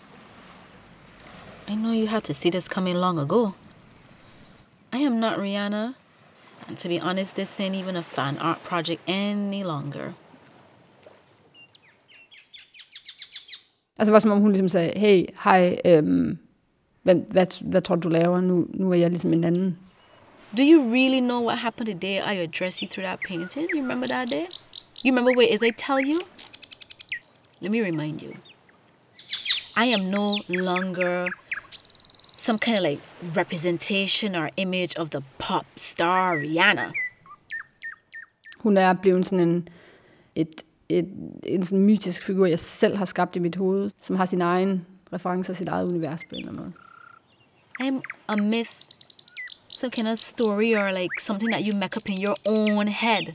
I 1.68 1.76
know 1.76 1.94
you 1.94 2.08
had 2.08 2.22
to 2.22 2.34
see 2.34 2.52
this 2.52 2.64
coming 2.64 2.98
long 2.98 3.20
ago. 3.20 3.50
I 4.94 4.98
am 4.98 5.20
not 5.20 5.40
Rihanna, 5.40 5.96
and 6.68 6.78
to 6.78 6.90
be 6.90 7.00
honest, 7.00 7.36
this 7.36 7.60
ain't 7.60 7.76
even 7.76 7.96
a 7.96 8.02
fan 8.02 8.38
art 8.38 8.64
project 8.64 9.02
any 9.08 9.64
longer. 9.64 10.14
Altså 13.98 14.06
det 14.06 14.14
var 14.14 14.20
som 14.20 14.32
om 14.32 14.40
hun 14.40 14.52
ligesom 14.52 14.70
sagde, 14.70 15.00
hey, 15.00 15.26
hej, 15.44 15.78
øhm, 15.86 16.38
hvad, 17.04 17.16
hvad, 17.16 17.46
hvad 17.62 17.82
tror 17.82 17.96
du, 17.96 18.02
du 18.02 18.10
laver? 18.10 18.42
Nu, 18.42 18.68
nu 18.74 18.92
er 18.92 18.96
jeg 18.96 19.10
ligesom 19.10 19.34
en 19.34 19.44
anden. 19.44 19.78
Do 20.58 20.64
you 20.64 20.92
really 20.94 21.20
know 21.20 21.46
what 21.46 21.58
happened 21.58 21.88
the 21.88 22.00
day 22.00 22.34
I 22.34 22.36
addressed 22.44 22.82
you 22.82 22.88
through 22.88 23.06
that 23.06 23.20
painting? 23.28 23.68
You 23.74 23.82
remember 23.82 24.08
that 24.08 24.30
day? 24.30 24.46
You 25.06 25.12
remember 25.12 25.32
where 25.38 25.54
as 25.54 25.62
I 25.62 25.72
tell 25.72 26.00
you? 26.00 26.22
Let 27.62 27.72
me 27.72 27.82
remind 27.82 28.22
you. 28.22 28.34
I 29.78 29.86
am 29.86 30.10
no 30.12 30.40
longer 30.50 31.30
some 32.42 32.58
kind 32.58 32.78
of 32.78 32.84
like 32.84 33.02
representation 33.38 34.36
or 34.36 34.50
image 34.58 34.96
of 35.00 35.10
the 35.10 35.22
pop 35.38 35.66
star 35.78 36.36
Rihanna. 36.36 36.92
Hun 38.60 38.78
er 38.78 38.94
blevet 38.94 39.26
sådan 39.26 39.50
en, 39.50 39.68
et, 40.36 40.64
et, 40.90 41.08
en 41.44 41.66
sådan 41.66 41.86
mytisk 41.86 42.24
figur, 42.24 42.46
jeg 42.46 42.60
selv 42.60 42.98
har 42.98 43.06
skabt 43.06 43.36
i 43.36 43.40
mit 43.40 43.56
hoved, 43.56 43.92
som 44.02 44.16
har 44.16 44.26
sin 44.26 44.42
egen 44.42 44.86
referencer, 45.14 45.54
sit 45.54 45.68
eget 45.68 45.88
univers 45.88 46.22
på 46.30 46.36
en 46.36 46.40
eller 46.40 46.52
anden 46.52 46.64
måde. 46.64 46.74
I'm 47.82 48.02
a 48.28 48.36
myth. 48.36 48.74
Some 49.70 49.92
kind 49.92 50.08
of 50.08 50.18
story 50.18 50.76
or 50.76 50.92
like 50.92 51.22
something 51.22 51.52
that 51.52 51.68
you 51.68 51.76
make 51.76 51.98
up 51.98 52.10
in 52.10 52.24
your 52.24 52.36
own 52.46 52.88
head. 52.88 53.34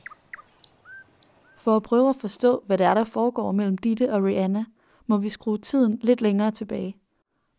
For 1.57 1.77
at 1.77 1.83
prøve 1.83 2.11
at 2.11 2.17
forstå, 2.21 2.63
hvad 2.67 2.79
det 2.79 2.87
er, 2.87 2.95
der 2.95 3.05
foregår 3.05 3.53
mellem 3.53 3.79
Ditte 3.79 4.13
og 4.13 4.25
Rihanna, 4.25 4.65
må 5.07 5.17
vi 5.17 5.29
skrue 5.29 5.59
tiden 5.59 5.99
lidt 6.03 6.21
længere 6.21 6.51
tilbage. 6.51 6.97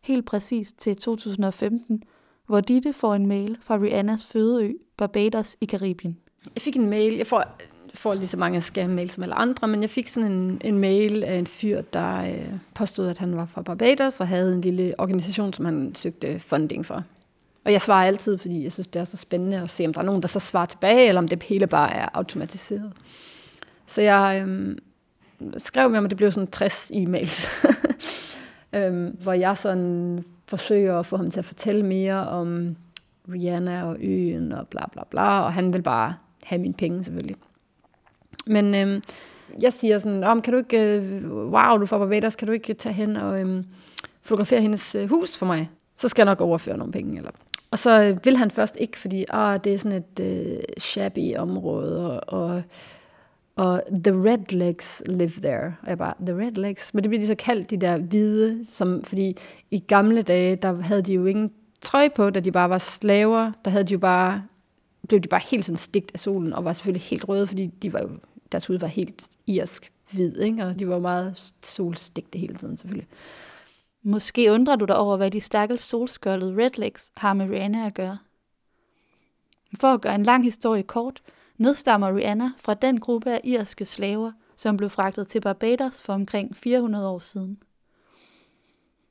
Helt 0.08 0.26
præcis 0.26 0.72
til 0.72 0.96
2015, 0.96 2.02
hvor 2.46 2.60
Ditte 2.60 2.92
får 2.92 3.14
en 3.14 3.26
mail 3.26 3.58
fra 3.60 3.78
Rihannas 3.78 4.24
fødeø, 4.24 4.72
Barbados 4.96 5.56
i 5.60 5.64
Karibien. 5.64 6.16
Jeg 6.54 6.62
fik 6.62 6.76
en 6.76 6.90
mail, 6.90 7.16
jeg 7.16 7.26
får, 7.26 7.44
får 7.94 8.14
lige 8.14 8.26
så 8.26 8.36
mange 8.36 8.58
scam-mails 8.58 9.12
som 9.12 9.22
alle 9.22 9.34
andre, 9.34 9.68
men 9.68 9.80
jeg 9.80 9.90
fik 9.90 10.08
sådan 10.08 10.32
en, 10.32 10.60
en 10.64 10.78
mail 10.78 11.24
af 11.24 11.34
en 11.34 11.46
fyr, 11.46 11.80
der 11.80 12.22
øh, 12.22 12.52
påstod, 12.74 13.08
at 13.08 13.18
han 13.18 13.36
var 13.36 13.46
fra 13.46 13.62
Barbados 13.62 14.20
og 14.20 14.28
havde 14.28 14.52
en 14.52 14.60
lille 14.60 14.94
organisation, 14.98 15.52
som 15.52 15.64
han 15.64 15.94
søgte 15.94 16.38
funding 16.38 16.86
for. 16.86 17.04
Og 17.64 17.72
jeg 17.72 17.82
svarer 17.82 18.06
altid, 18.06 18.38
fordi 18.38 18.64
jeg 18.64 18.72
synes, 18.72 18.86
det 18.88 19.00
er 19.00 19.04
så 19.04 19.16
spændende 19.16 19.60
at 19.60 19.70
se, 19.70 19.86
om 19.86 19.92
der 19.92 20.00
er 20.00 20.04
nogen, 20.06 20.22
der 20.22 20.28
så 20.28 20.40
svarer 20.40 20.66
tilbage, 20.66 21.08
eller 21.08 21.20
om 21.20 21.28
det 21.28 21.42
hele 21.42 21.66
bare 21.66 21.94
er 21.94 22.08
automatiseret. 22.14 22.92
Så 23.86 24.00
jeg 24.00 24.44
øh, 24.48 24.76
skrev 25.56 25.90
med 25.90 25.96
ham, 25.96 26.08
det 26.08 26.16
blev 26.16 26.32
sådan 26.32 26.50
60 26.50 26.90
e-mails, 26.94 27.48
øhm, 28.72 29.16
hvor 29.22 29.32
jeg 29.32 29.56
sådan 29.56 30.24
forsøger 30.46 30.98
at 30.98 31.06
få 31.06 31.16
ham 31.16 31.30
til 31.30 31.38
at 31.38 31.44
fortælle 31.44 31.86
mere 31.86 32.28
om 32.28 32.76
Rihanna 33.32 33.84
og 33.84 33.96
øen 34.00 34.52
og 34.52 34.68
bla 34.68 34.88
bla 34.92 35.02
bla, 35.10 35.40
og 35.40 35.52
han 35.52 35.72
vil 35.72 35.82
bare 35.82 36.14
have 36.42 36.60
mine 36.60 36.74
penge 36.74 37.04
selvfølgelig. 37.04 37.36
Men 38.46 38.74
øhm, 38.74 39.02
jeg 39.62 39.72
siger 39.72 39.98
sådan, 39.98 40.24
om 40.24 40.42
kan 40.42 40.52
du 40.52 40.58
ikke, 40.58 40.96
øh, 40.96 41.30
wow, 41.30 41.76
du 41.76 41.86
får 41.86 41.98
Barbados, 41.98 42.36
kan 42.36 42.46
du 42.46 42.52
ikke 42.52 42.74
tage 42.74 42.92
hen 42.92 43.16
og 43.16 43.40
øhm, 43.40 43.64
fotografere 44.22 44.60
hendes 44.60 44.94
øh, 44.94 45.08
hus 45.08 45.36
for 45.36 45.46
mig? 45.46 45.70
Så 45.96 46.08
skal 46.08 46.22
jeg 46.22 46.26
nok 46.32 46.40
overføre 46.40 46.76
nogle 46.76 46.92
penge. 46.92 47.18
Eller. 47.18 47.30
Og 47.70 47.78
så 47.78 48.02
øh, 48.02 48.24
vil 48.24 48.36
han 48.36 48.50
først 48.50 48.76
ikke, 48.80 48.98
fordi 48.98 49.24
ah, 49.30 49.58
det 49.64 49.74
er 49.74 49.78
sådan 49.78 49.98
et 49.98 50.20
øh, 50.20 50.58
shabby 50.78 51.36
område, 51.36 52.20
og, 52.20 52.40
og, 52.40 52.62
og 53.58 53.82
the 54.04 54.12
redlegs 54.12 55.02
live 55.06 55.30
there. 55.30 55.76
Og 55.82 55.88
jeg 55.88 55.98
bare, 55.98 56.14
the 56.20 56.36
redlegs? 56.36 56.94
Men 56.94 57.04
det 57.04 57.10
bliver 57.10 57.20
de 57.20 57.26
så 57.26 57.34
kaldt, 57.34 57.70
de 57.70 57.76
der 57.76 57.98
hvide, 57.98 58.64
som, 58.64 59.04
fordi 59.04 59.36
i 59.70 59.78
gamle 59.78 60.22
dage, 60.22 60.56
der 60.56 60.82
havde 60.82 61.02
de 61.02 61.12
jo 61.12 61.26
ingen 61.26 61.52
trøje 61.80 62.10
på, 62.10 62.30
da 62.30 62.40
de 62.40 62.52
bare 62.52 62.70
var 62.70 62.78
slaver. 62.78 63.52
Der 63.64 63.70
havde 63.70 63.84
de 63.84 63.92
jo 63.92 63.98
bare, 63.98 64.42
blev 65.08 65.20
de 65.20 65.28
bare 65.28 65.40
helt 65.50 65.64
sådan 65.64 65.76
stigt 65.76 66.10
af 66.14 66.20
solen, 66.20 66.52
og 66.52 66.64
var 66.64 66.72
selvfølgelig 66.72 67.02
helt 67.02 67.28
røde, 67.28 67.46
fordi 67.46 67.66
de 67.66 67.92
var 67.92 68.00
jo, 68.00 68.08
deres 68.52 68.66
hud 68.66 68.78
var 68.78 68.86
helt 68.86 69.28
irsk 69.46 69.92
hvid, 70.12 70.40
ikke? 70.40 70.64
og 70.64 70.80
de 70.80 70.88
var 70.88 70.98
meget 70.98 71.52
solstigte 71.62 72.38
hele 72.38 72.54
tiden 72.54 72.76
selvfølgelig. 72.76 73.08
Måske 74.02 74.52
undrer 74.52 74.76
du 74.76 74.84
dig 74.84 74.96
over, 74.96 75.16
hvad 75.16 75.30
de 75.30 75.40
stakkels 75.40 75.82
solskjoldede 75.82 76.64
redlegs 76.64 77.10
har 77.16 77.34
med 77.34 77.50
Rihanna 77.50 77.86
at 77.86 77.94
gøre. 77.94 78.18
For 79.80 79.88
at 79.88 80.00
gøre 80.00 80.14
en 80.14 80.22
lang 80.22 80.44
historie 80.44 80.82
kort, 80.82 81.22
nedstammer 81.58 82.16
Rihanna 82.16 82.50
fra 82.56 82.74
den 82.74 83.00
gruppe 83.00 83.30
af 83.30 83.40
irske 83.44 83.84
slaver, 83.84 84.32
som 84.56 84.76
blev 84.76 84.90
fragtet 84.90 85.28
til 85.28 85.40
Barbados 85.40 86.02
for 86.02 86.12
omkring 86.12 86.56
400 86.56 87.08
år 87.08 87.18
siden. 87.18 87.62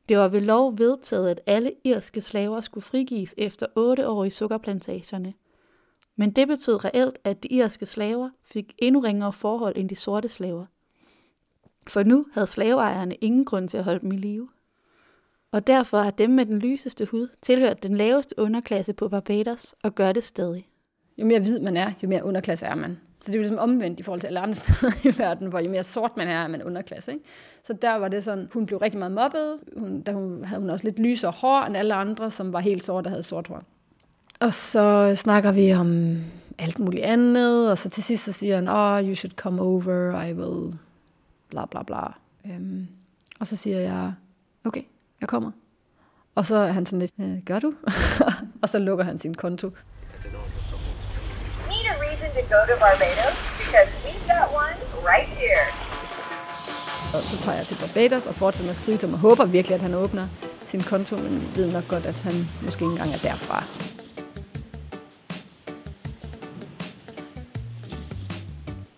Det 0.10 0.18
var 0.18 0.28
ved 0.28 0.42
lov 0.42 0.78
vedtaget, 0.78 1.30
at 1.30 1.42
alle 1.46 1.72
irske 1.84 2.22
slaver 2.22 2.62
skulle 2.62 2.84
frigives 2.84 3.36
efter 3.38 3.66
8 3.76 4.08
år 4.08 4.24
i 4.24 4.30
sukkerplantagerne. 4.30 5.34
Men 6.16 6.32
det 6.32 6.48
betød 6.48 6.86
reelt, 6.86 7.20
at 7.24 7.44
de 7.44 7.48
irske 7.48 7.86
slaver 7.86 8.30
fik 8.44 8.76
endnu 8.78 9.00
ringere 9.00 9.34
forhold 9.34 9.78
end 9.78 9.90
de 9.90 9.96
sorte 9.96 10.28
slaver. 10.28 10.66
For 11.88 12.04
nu 12.04 12.26
havde 12.34 12.48
slaveejerne 12.48 13.16
ingen 13.16 13.46
grund 13.46 13.70
til 13.70 13.78
at 13.78 13.84
holde 13.84 14.00
dem 14.00 14.12
i 14.12 14.18
live. 14.18 14.50
Og 15.52 15.68
derfor 15.68 15.98
har 15.98 16.12
dem 16.12 16.30
med 16.30 16.46
den 16.46 16.60
lyseste 16.60 17.06
hud 17.06 17.28
tilhørt 17.42 17.84
den 17.84 17.98
laveste 17.98 18.36
underklasse 18.38 18.94
på 18.94 19.10
Barbados 19.10 19.76
og 19.84 19.96
gør 19.96 20.12
det 20.12 20.24
stadig. 20.24 20.70
Jo 21.18 21.26
mere 21.26 21.40
hvid 21.40 21.60
man 21.60 21.78
er, 21.78 21.92
jo 22.04 22.08
mere 22.08 22.24
underklasse 22.24 22.66
er 22.66 22.76
man. 22.76 22.98
Så 23.16 23.24
det 23.28 23.30
er 23.30 23.38
jo 23.38 23.42
ligesom 23.42 23.58
omvendt 23.58 24.00
i 24.00 24.04
forhold 24.04 24.22
til 24.22 24.28
alle 24.28 24.40
andre 24.40 24.56
steder 24.64 24.92
i 25.04 25.18
verden, 25.18 25.48
hvor 25.48 25.60
jo 25.60 25.70
mere 25.70 25.84
sort 25.84 26.18
man 26.18 26.28
er, 26.28 26.44
er 26.44 26.48
man 26.48 26.64
underklasse. 26.64 27.12
Ikke? 27.12 27.24
Så 27.64 27.74
der 27.74 27.96
var 27.96 28.08
det 28.08 28.24
sådan, 28.24 28.50
hun 28.54 28.66
blev 28.66 28.80
rigtig 28.80 29.00
meget 29.00 29.12
mobbet. 29.12 29.56
Hun, 29.78 30.02
der 30.02 30.14
hun, 30.14 30.44
havde 30.44 30.62
hun 30.62 30.70
også 30.70 30.86
lidt 30.86 31.00
lysere 31.00 31.32
hår 31.32 31.64
end 31.64 31.78
alle 31.78 31.94
andre, 31.94 32.32
som 32.32 32.54
var 32.54 32.60
helt 32.60 32.84
sorte 32.84 33.08
og 33.08 33.12
havde 33.12 33.24
sort 33.24 33.48
hår. 33.48 33.64
Og 34.40 34.54
så 34.54 35.16
snakker 35.16 35.52
vi 35.52 35.74
om 35.74 36.18
alt 36.58 36.80
muligt 36.80 37.04
andet, 37.04 37.72
og 37.72 37.78
så 37.78 37.90
til 37.90 38.04
sidst 38.04 38.24
så 38.24 38.32
siger 38.32 38.56
han, 38.56 38.68
oh, 38.68 39.10
you 39.10 39.16
should 39.16 39.36
come 39.36 39.62
over, 39.62 40.24
I 40.24 40.34
will, 40.34 40.74
bla 41.50 41.66
bla 41.66 41.84
bla. 41.84 42.14
Øhm, 42.46 42.88
og 43.40 43.48
så 43.48 43.56
siger 43.56 43.80
jeg, 43.80 44.14
okay, 44.66 44.82
jeg 45.22 45.30
kommer. 45.30 45.52
Og 46.36 46.46
så 46.46 46.56
er 46.56 46.72
han 46.72 46.86
sådan 46.86 47.00
lidt, 47.00 47.14
øh, 47.20 47.44
gør 47.46 47.60
du? 47.60 47.74
og 48.62 48.70
så 48.70 48.80
lukker 48.80 49.06
han 49.06 49.20
sin 49.20 49.34
konto. 49.34 49.72
To 52.38 52.44
go 52.44 52.62
to 52.72 52.80
Barbados? 52.80 53.36
Because 53.64 53.92
we've 54.06 54.28
got 54.28 54.46
one 54.64 54.78
right 55.10 55.30
here. 55.42 55.66
Og 57.14 57.22
så 57.24 57.38
tager 57.38 57.58
jeg 57.58 57.68
til 57.68 57.78
Barbados 57.82 58.26
og 58.26 58.36
fortsætter 58.36 58.64
med 58.64 58.70
at 58.70 58.78
skrive 58.78 58.98
til 58.98 59.10
ham, 59.10 59.14
og 59.14 59.20
håber 59.20 59.46
virkelig, 59.46 59.76
at 59.76 59.82
han 59.82 59.94
åbner 59.94 60.28
sin 60.66 60.82
konto, 60.82 61.16
men 61.16 61.52
ved 61.56 61.72
nok 61.72 61.88
godt, 61.88 62.06
at 62.06 62.20
han 62.20 62.48
måske 62.62 62.82
ikke 62.86 62.92
engang 62.92 63.14
er 63.14 63.18
derfra. 63.18 63.64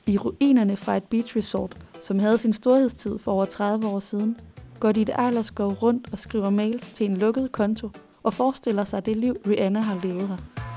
I 0.08 0.18
ruinerne 0.18 0.78
fra 0.78 0.98
et 0.98 1.04
beach 1.04 1.38
resort, 1.38 1.76
som 2.00 2.20
havde 2.20 2.38
sin 2.38 2.54
storhedstid 2.54 3.20
for 3.20 3.32
over 3.32 3.46
30 3.46 3.88
år 3.88 4.00
siden, 4.00 4.38
går 4.80 4.92
Ditte 4.92 5.14
Ejlerskov 5.14 5.74
rundt 5.74 6.08
og 6.12 6.20
skriver 6.20 6.50
mails 6.50 6.90
til 6.90 7.06
en 7.06 7.18
lukket 7.18 7.52
konto 7.52 7.90
og 8.24 8.34
forestiller 8.34 8.84
sig 8.84 9.06
det 9.06 9.18
liv, 9.18 9.38
Rihanna 9.48 9.80
har 9.80 10.00
levet 10.04 10.28
her. 10.28 10.69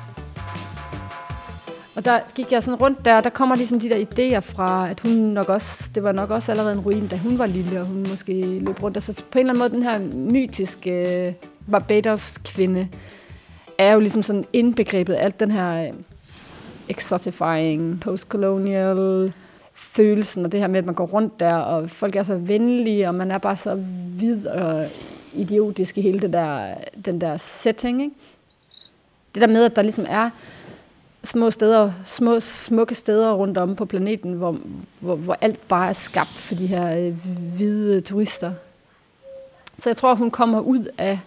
Og 1.97 2.05
der 2.05 2.21
gik 2.35 2.53
jeg 2.53 2.63
sådan 2.63 2.81
rundt 2.81 3.05
der, 3.05 3.21
der 3.21 3.31
kommer 3.31 3.57
ligesom 3.57 3.81
de 3.81 3.89
der 3.89 3.97
idéer 3.97 4.41
fra, 4.41 4.91
at 4.91 5.01
hun 5.01 5.13
nok 5.13 5.49
også, 5.49 5.91
det 5.95 6.05
var 6.05 6.13
nok 6.13 6.31
også 6.31 6.53
allerede 6.53 6.73
en 6.73 6.81
ruin, 6.81 7.07
da 7.09 7.17
hun 7.17 7.39
var 7.39 7.47
lille, 7.47 7.81
og 7.81 7.87
hun 7.87 8.07
måske 8.11 8.59
løb 8.59 8.83
rundt. 8.83 8.97
Altså 8.97 9.25
på 9.31 9.39
en 9.39 9.41
eller 9.41 9.53
anden 9.53 9.59
måde, 9.59 9.71
den 9.71 9.83
her 9.83 9.99
mytiske 10.31 11.27
øh, 11.27 11.33
Barbados-kvinde, 11.71 12.89
er 13.79 13.93
jo 13.93 14.01
ligesom 14.01 14.23
sådan 14.23 14.45
indbegrebet 14.53 15.15
af 15.15 15.25
alt 15.25 15.41
den 15.41 15.51
her 15.51 15.87
øh, 15.87 15.93
exotifying, 16.89 18.01
postcolonial 18.01 19.33
følelsen, 19.73 20.45
og 20.45 20.53
det 20.53 20.61
her 20.61 20.67
med, 20.67 20.79
at 20.79 20.85
man 20.85 20.95
går 20.95 21.07
rundt 21.07 21.41
der, 21.41 21.55
og 21.55 21.91
folk 21.91 22.17
er 22.17 22.23
så 22.23 22.37
venlige, 22.37 23.09
og 23.09 23.15
man 23.15 23.31
er 23.31 23.39
bare 23.39 23.57
så 23.57 23.75
hvid 24.17 24.47
og 24.47 24.87
idiotisk 25.35 25.99
i 25.99 26.01
hele 26.01 26.21
det 26.21 26.33
der, 26.33 26.75
den 27.05 27.21
der 27.21 27.37
setting. 27.37 28.03
Ikke? 28.03 28.15
Det 29.35 29.41
der 29.41 29.47
med, 29.47 29.65
at 29.65 29.77
der 29.77 29.83
ligesom 29.83 30.07
er 30.09 30.31
små 31.25 31.51
steder, 31.51 31.93
små, 32.05 32.41
smukke 32.41 32.95
steder 32.95 33.33
rundt 33.33 33.59
om 33.59 33.77
på 33.77 33.85
planeten, 33.85 34.33
hvor, 34.33 34.59
hvor, 35.01 35.17
hvor 35.17 35.37
alt 35.41 35.69
bare 35.69 35.89
er 35.89 35.93
skabt 35.93 36.39
for 36.39 36.55
de 36.55 36.67
her 36.67 36.99
øh, 36.99 37.15
hvide 37.57 38.01
turister. 38.01 38.53
Så 39.79 39.91
jeg 39.91 39.97
tror, 39.97 40.15
hun 40.15 40.31
kommer 40.31 40.61
ud 40.61 40.85
af 40.99 41.21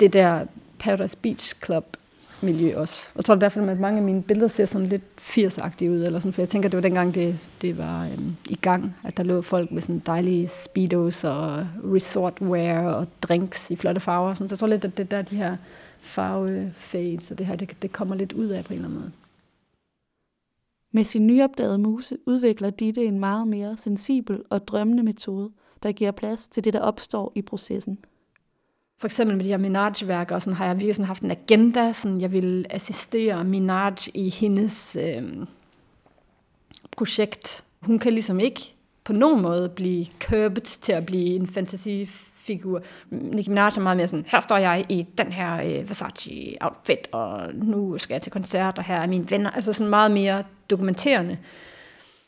det 0.00 0.12
der 0.12 0.44
Paradise 0.78 1.16
Beach 1.16 1.54
Club 1.64 1.96
miljø 2.42 2.78
også. 2.78 3.12
Jeg 3.16 3.24
tror 3.24 3.34
derfor, 3.34 3.60
at 3.60 3.80
mange 3.80 3.98
af 3.98 4.04
mine 4.04 4.22
billeder 4.22 4.48
ser 4.48 4.66
sådan 4.66 4.86
lidt 4.86 5.02
80 5.18 5.58
ud, 5.82 6.02
eller 6.06 6.18
sådan, 6.18 6.32
for 6.32 6.42
jeg 6.42 6.48
tænker, 6.48 6.68
det 6.68 6.76
var 6.76 6.82
dengang, 6.82 7.14
det, 7.14 7.38
det 7.62 7.78
var 7.78 8.04
øhm, 8.04 8.36
i 8.48 8.54
gang, 8.54 8.96
at 9.04 9.16
der 9.16 9.22
lå 9.22 9.42
folk 9.42 9.70
med 9.70 9.82
sådan 9.82 10.02
dejlige 10.06 10.48
speedos 10.48 11.24
og 11.24 11.66
resortwear 11.94 12.82
og 12.82 13.06
drinks 13.22 13.70
i 13.70 13.76
flotte 13.76 14.00
farver. 14.00 14.34
Sådan. 14.34 14.48
Så 14.48 14.52
jeg 14.52 14.58
tror 14.58 14.68
lidt, 14.68 14.84
at 14.84 14.96
det 14.96 15.10
der, 15.10 15.22
de 15.22 15.36
her 15.36 15.56
farvefades, 16.02 17.30
og 17.30 17.38
det 17.38 17.46
her, 17.46 17.56
det, 17.56 17.82
det 17.82 17.92
kommer 17.92 18.14
lidt 18.14 18.32
ud 18.32 18.46
af 18.46 18.64
på 18.64 18.72
en 18.72 18.78
eller 18.78 18.88
anden 18.88 19.00
måde. 19.00 19.12
Med 20.92 21.04
sin 21.04 21.26
nyopdagede 21.26 21.78
muse 21.78 22.18
udvikler 22.26 22.70
Ditte 22.70 23.04
en 23.04 23.20
meget 23.20 23.48
mere 23.48 23.76
sensibel 23.76 24.42
og 24.50 24.68
drømmende 24.68 25.02
metode, 25.02 25.50
der 25.82 25.92
giver 25.92 26.10
plads 26.10 26.48
til 26.48 26.64
det, 26.64 26.72
der 26.72 26.80
opstår 26.80 27.32
i 27.34 27.42
processen. 27.42 27.98
For 28.98 29.06
eksempel 29.06 29.36
med 29.36 29.44
de 29.44 29.50
her 29.50 29.56
Minaj-værker, 29.56 30.38
sådan, 30.38 30.56
har 30.56 30.66
jeg 30.66 30.76
virkelig 30.76 30.94
sådan 30.94 31.06
haft 31.06 31.22
en 31.22 31.30
agenda, 31.30 31.92
sådan, 31.92 32.20
jeg 32.20 32.32
vil 32.32 32.66
assistere 32.70 33.44
Minaj 33.44 33.94
i 34.14 34.30
hendes 34.30 34.96
øh, 34.96 35.46
projekt. 36.90 37.64
Hun 37.80 37.98
kan 37.98 38.12
ligesom 38.12 38.40
ikke 38.40 38.74
på 39.04 39.12
nogen 39.12 39.42
måde 39.42 39.68
blive 39.68 40.06
købet 40.18 40.62
til 40.62 40.92
at 40.92 41.06
blive 41.06 41.34
en 41.34 41.46
fantasifigur. 42.42 42.82
Nicki 43.10 43.50
Minaj 43.50 43.70
er 43.76 43.80
meget 43.80 43.96
mere 43.96 44.08
sådan, 44.08 44.24
her 44.28 44.40
står 44.40 44.56
jeg 44.56 44.86
i 44.88 45.06
den 45.18 45.32
her 45.32 45.54
øh, 45.54 45.88
Versace-outfit, 45.88 47.08
og 47.12 47.54
nu 47.54 47.98
skal 47.98 48.14
jeg 48.14 48.22
til 48.22 48.32
koncert, 48.32 48.78
og 48.78 48.84
her 48.84 48.96
er 48.96 49.06
mine 49.06 49.30
venner. 49.30 49.50
Altså 49.50 49.72
sådan 49.72 49.90
meget 49.90 50.10
mere 50.10 50.44
dokumenterende. 50.70 51.38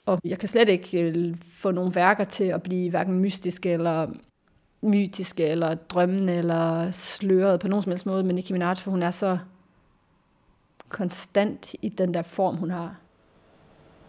Og 0.06 0.20
jeg 0.24 0.38
kan 0.38 0.48
slet 0.48 0.68
ikke 0.68 1.02
øh, 1.02 1.36
få 1.54 1.70
nogle 1.70 1.94
værker 1.94 2.24
til 2.24 2.44
at 2.44 2.62
blive 2.62 2.90
hverken 2.90 3.20
mystiske 3.20 3.72
eller 3.72 4.08
mytiske, 4.82 5.46
eller 5.46 5.74
drømmende, 5.74 6.34
eller 6.34 6.90
sløret 6.90 7.60
på 7.60 7.68
nogen 7.68 7.82
som 7.82 7.92
helst 7.92 8.06
måde 8.06 8.24
med 8.24 8.34
Nicki 8.34 8.52
Minaj, 8.52 8.74
for 8.74 8.90
hun 8.90 9.02
er 9.02 9.10
så 9.10 9.38
konstant 10.88 11.74
i 11.82 11.88
den 11.88 12.14
der 12.14 12.22
form, 12.22 12.56
hun 12.56 12.70
har. 12.70 12.96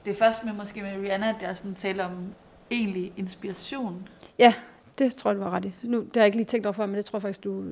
det 0.06 0.12
er 0.12 0.16
først 0.16 0.44
med 0.44 0.54
måske 0.54 0.82
med 0.82 1.02
Rihanna, 1.02 1.30
at 1.30 1.36
er 1.42 1.54
sådan 1.54 1.76
tale 1.76 2.06
om 2.06 2.34
egentlig 2.72 3.14
inspiration. 3.18 4.08
Ja, 4.40 4.54
det 5.00 5.16
tror 5.16 5.32
jeg, 5.32 5.38
du 5.38 5.44
var 5.44 5.50
ret 5.50 5.66
i. 5.66 5.74
Nu, 5.84 6.00
det 6.00 6.10
har 6.16 6.22
jeg 6.22 6.26
ikke 6.26 6.38
lige 6.38 6.46
tænkt 6.46 6.66
over 6.66 6.74
før, 6.74 6.86
men 6.86 6.96
det 6.96 7.06
tror 7.06 7.18
jeg 7.18 7.22
faktisk, 7.22 7.44
du, 7.44 7.64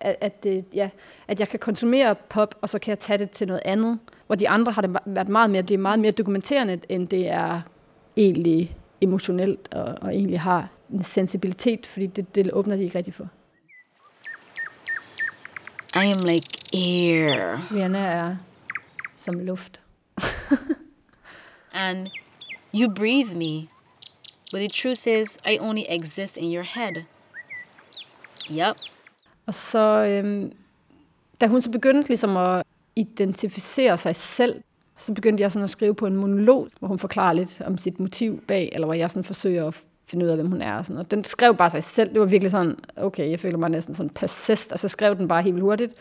at, 0.00 0.16
at, 0.20 0.44
det, 0.44 0.64
ja, 0.74 0.90
at 1.28 1.40
jeg 1.40 1.48
kan 1.48 1.58
konsumere 1.58 2.14
pop, 2.14 2.54
og 2.60 2.68
så 2.68 2.78
kan 2.78 2.90
jeg 2.90 2.98
tage 2.98 3.18
det 3.18 3.30
til 3.30 3.46
noget 3.46 3.62
andet. 3.64 3.98
Hvor 4.26 4.36
de 4.36 4.48
andre 4.48 4.72
har 4.72 4.82
det 4.82 4.96
været 5.06 5.28
meget 5.28 5.50
mere, 5.50 5.62
det 5.62 5.74
er 5.74 5.78
meget 5.78 5.98
mere 5.98 6.10
dokumenterende, 6.10 6.80
end 6.88 7.08
det 7.08 7.28
er 7.28 7.60
egentlig 8.16 8.76
emotionelt, 9.00 9.74
og, 9.74 9.94
og 10.02 10.14
egentlig 10.14 10.40
har 10.40 10.68
en 10.90 11.02
sensibilitet, 11.02 11.86
fordi 11.86 12.06
det, 12.06 12.34
det 12.34 12.52
åbner 12.52 12.76
de 12.76 12.82
ikke 12.82 12.98
rigtig 12.98 13.14
for. 13.14 13.28
I 15.94 16.10
am 16.12 16.24
like 16.24 16.48
air. 16.74 17.72
Rihanna 17.72 17.98
er 17.98 18.36
som 19.16 19.38
luft. 19.38 19.80
And 21.72 22.08
you 22.74 22.94
breathe 22.94 23.34
me. 23.34 23.75
But 24.52 24.60
the 24.60 24.68
truth 24.68 25.06
is, 25.06 25.38
I 25.46 25.58
only 25.60 25.82
exist 25.88 26.36
in 26.36 26.54
your 26.54 26.62
head. 26.62 27.02
Yep. 28.50 28.76
Og 29.46 29.54
så, 29.54 29.78
øhm, 29.78 30.52
da 31.40 31.46
hun 31.46 31.60
så 31.62 31.70
begyndte 31.70 32.08
ligesom 32.08 32.36
at 32.36 32.62
identificere 32.96 33.98
sig 33.98 34.16
selv, 34.16 34.62
så 34.96 35.12
begyndte 35.12 35.42
jeg 35.42 35.52
sådan 35.52 35.64
at 35.64 35.70
skrive 35.70 35.94
på 35.94 36.06
en 36.06 36.16
monolog, 36.16 36.68
hvor 36.78 36.88
hun 36.88 36.98
forklarer 36.98 37.32
lidt 37.32 37.60
om 37.60 37.78
sit 37.78 38.00
motiv 38.00 38.40
bag, 38.40 38.70
eller 38.72 38.86
hvor 38.86 38.94
jeg 38.94 39.10
sådan 39.10 39.24
forsøger 39.24 39.66
at 39.66 39.84
finde 40.06 40.24
ud 40.24 40.30
af, 40.30 40.36
hvem 40.36 40.50
hun 40.50 40.62
er. 40.62 40.74
Og, 40.74 40.84
sådan. 40.84 41.00
og 41.00 41.10
den 41.10 41.24
skrev 41.24 41.56
bare 41.56 41.70
sig 41.70 41.82
selv. 41.82 42.12
Det 42.12 42.20
var 42.20 42.26
virkelig 42.26 42.50
sådan, 42.50 42.78
okay, 42.96 43.30
jeg 43.30 43.40
føler 43.40 43.58
mig 43.58 43.70
næsten 43.70 43.94
sådan 43.94 44.10
possessed, 44.10 44.72
og 44.72 44.78
så 44.78 44.88
skrev 44.88 45.16
den 45.16 45.28
bare 45.28 45.42
helt 45.42 45.60
hurtigt. 45.60 45.92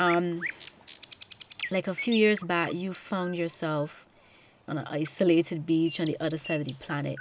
Um, 0.00 0.42
like 1.70 1.90
a 1.90 1.94
few 1.94 2.14
years 2.14 2.38
back, 2.48 2.72
you 2.74 2.92
found 2.92 3.38
yourself 3.38 4.04
on 4.66 4.78
an 4.78 5.00
isolated 5.00 5.66
beach 5.66 6.00
on 6.00 6.06
the 6.06 6.16
other 6.20 6.36
side 6.36 6.60
of 6.60 6.64
the 6.64 6.76
planet, 6.80 7.16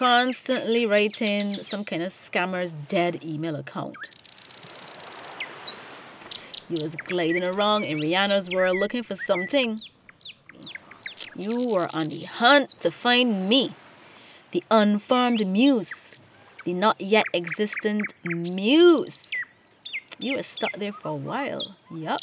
constantly 0.00 0.86
writing 0.86 1.62
some 1.62 1.84
kind 1.84 2.02
of 2.02 2.08
scammer's 2.08 2.72
dead 2.72 3.22
email 3.22 3.54
account. 3.54 4.08
You 6.70 6.80
was 6.80 6.96
gliding 6.96 7.44
around 7.44 7.84
in 7.84 7.98
Rihanna's 7.98 8.48
world 8.48 8.78
looking 8.78 9.02
for 9.02 9.14
something. 9.14 9.82
You 11.36 11.68
were 11.68 11.90
on 11.92 12.08
the 12.08 12.22
hunt 12.22 12.70
to 12.80 12.90
find 12.90 13.46
me, 13.46 13.74
the 14.52 14.64
unformed 14.70 15.46
muse, 15.46 16.16
the 16.64 16.72
not 16.72 16.98
yet 16.98 17.26
existent 17.34 18.14
muse. 18.24 19.30
You 20.18 20.36
were 20.36 20.42
stuck 20.42 20.78
there 20.78 20.94
for 20.94 21.08
a 21.08 21.14
while. 21.14 21.76
Yup. 21.90 22.20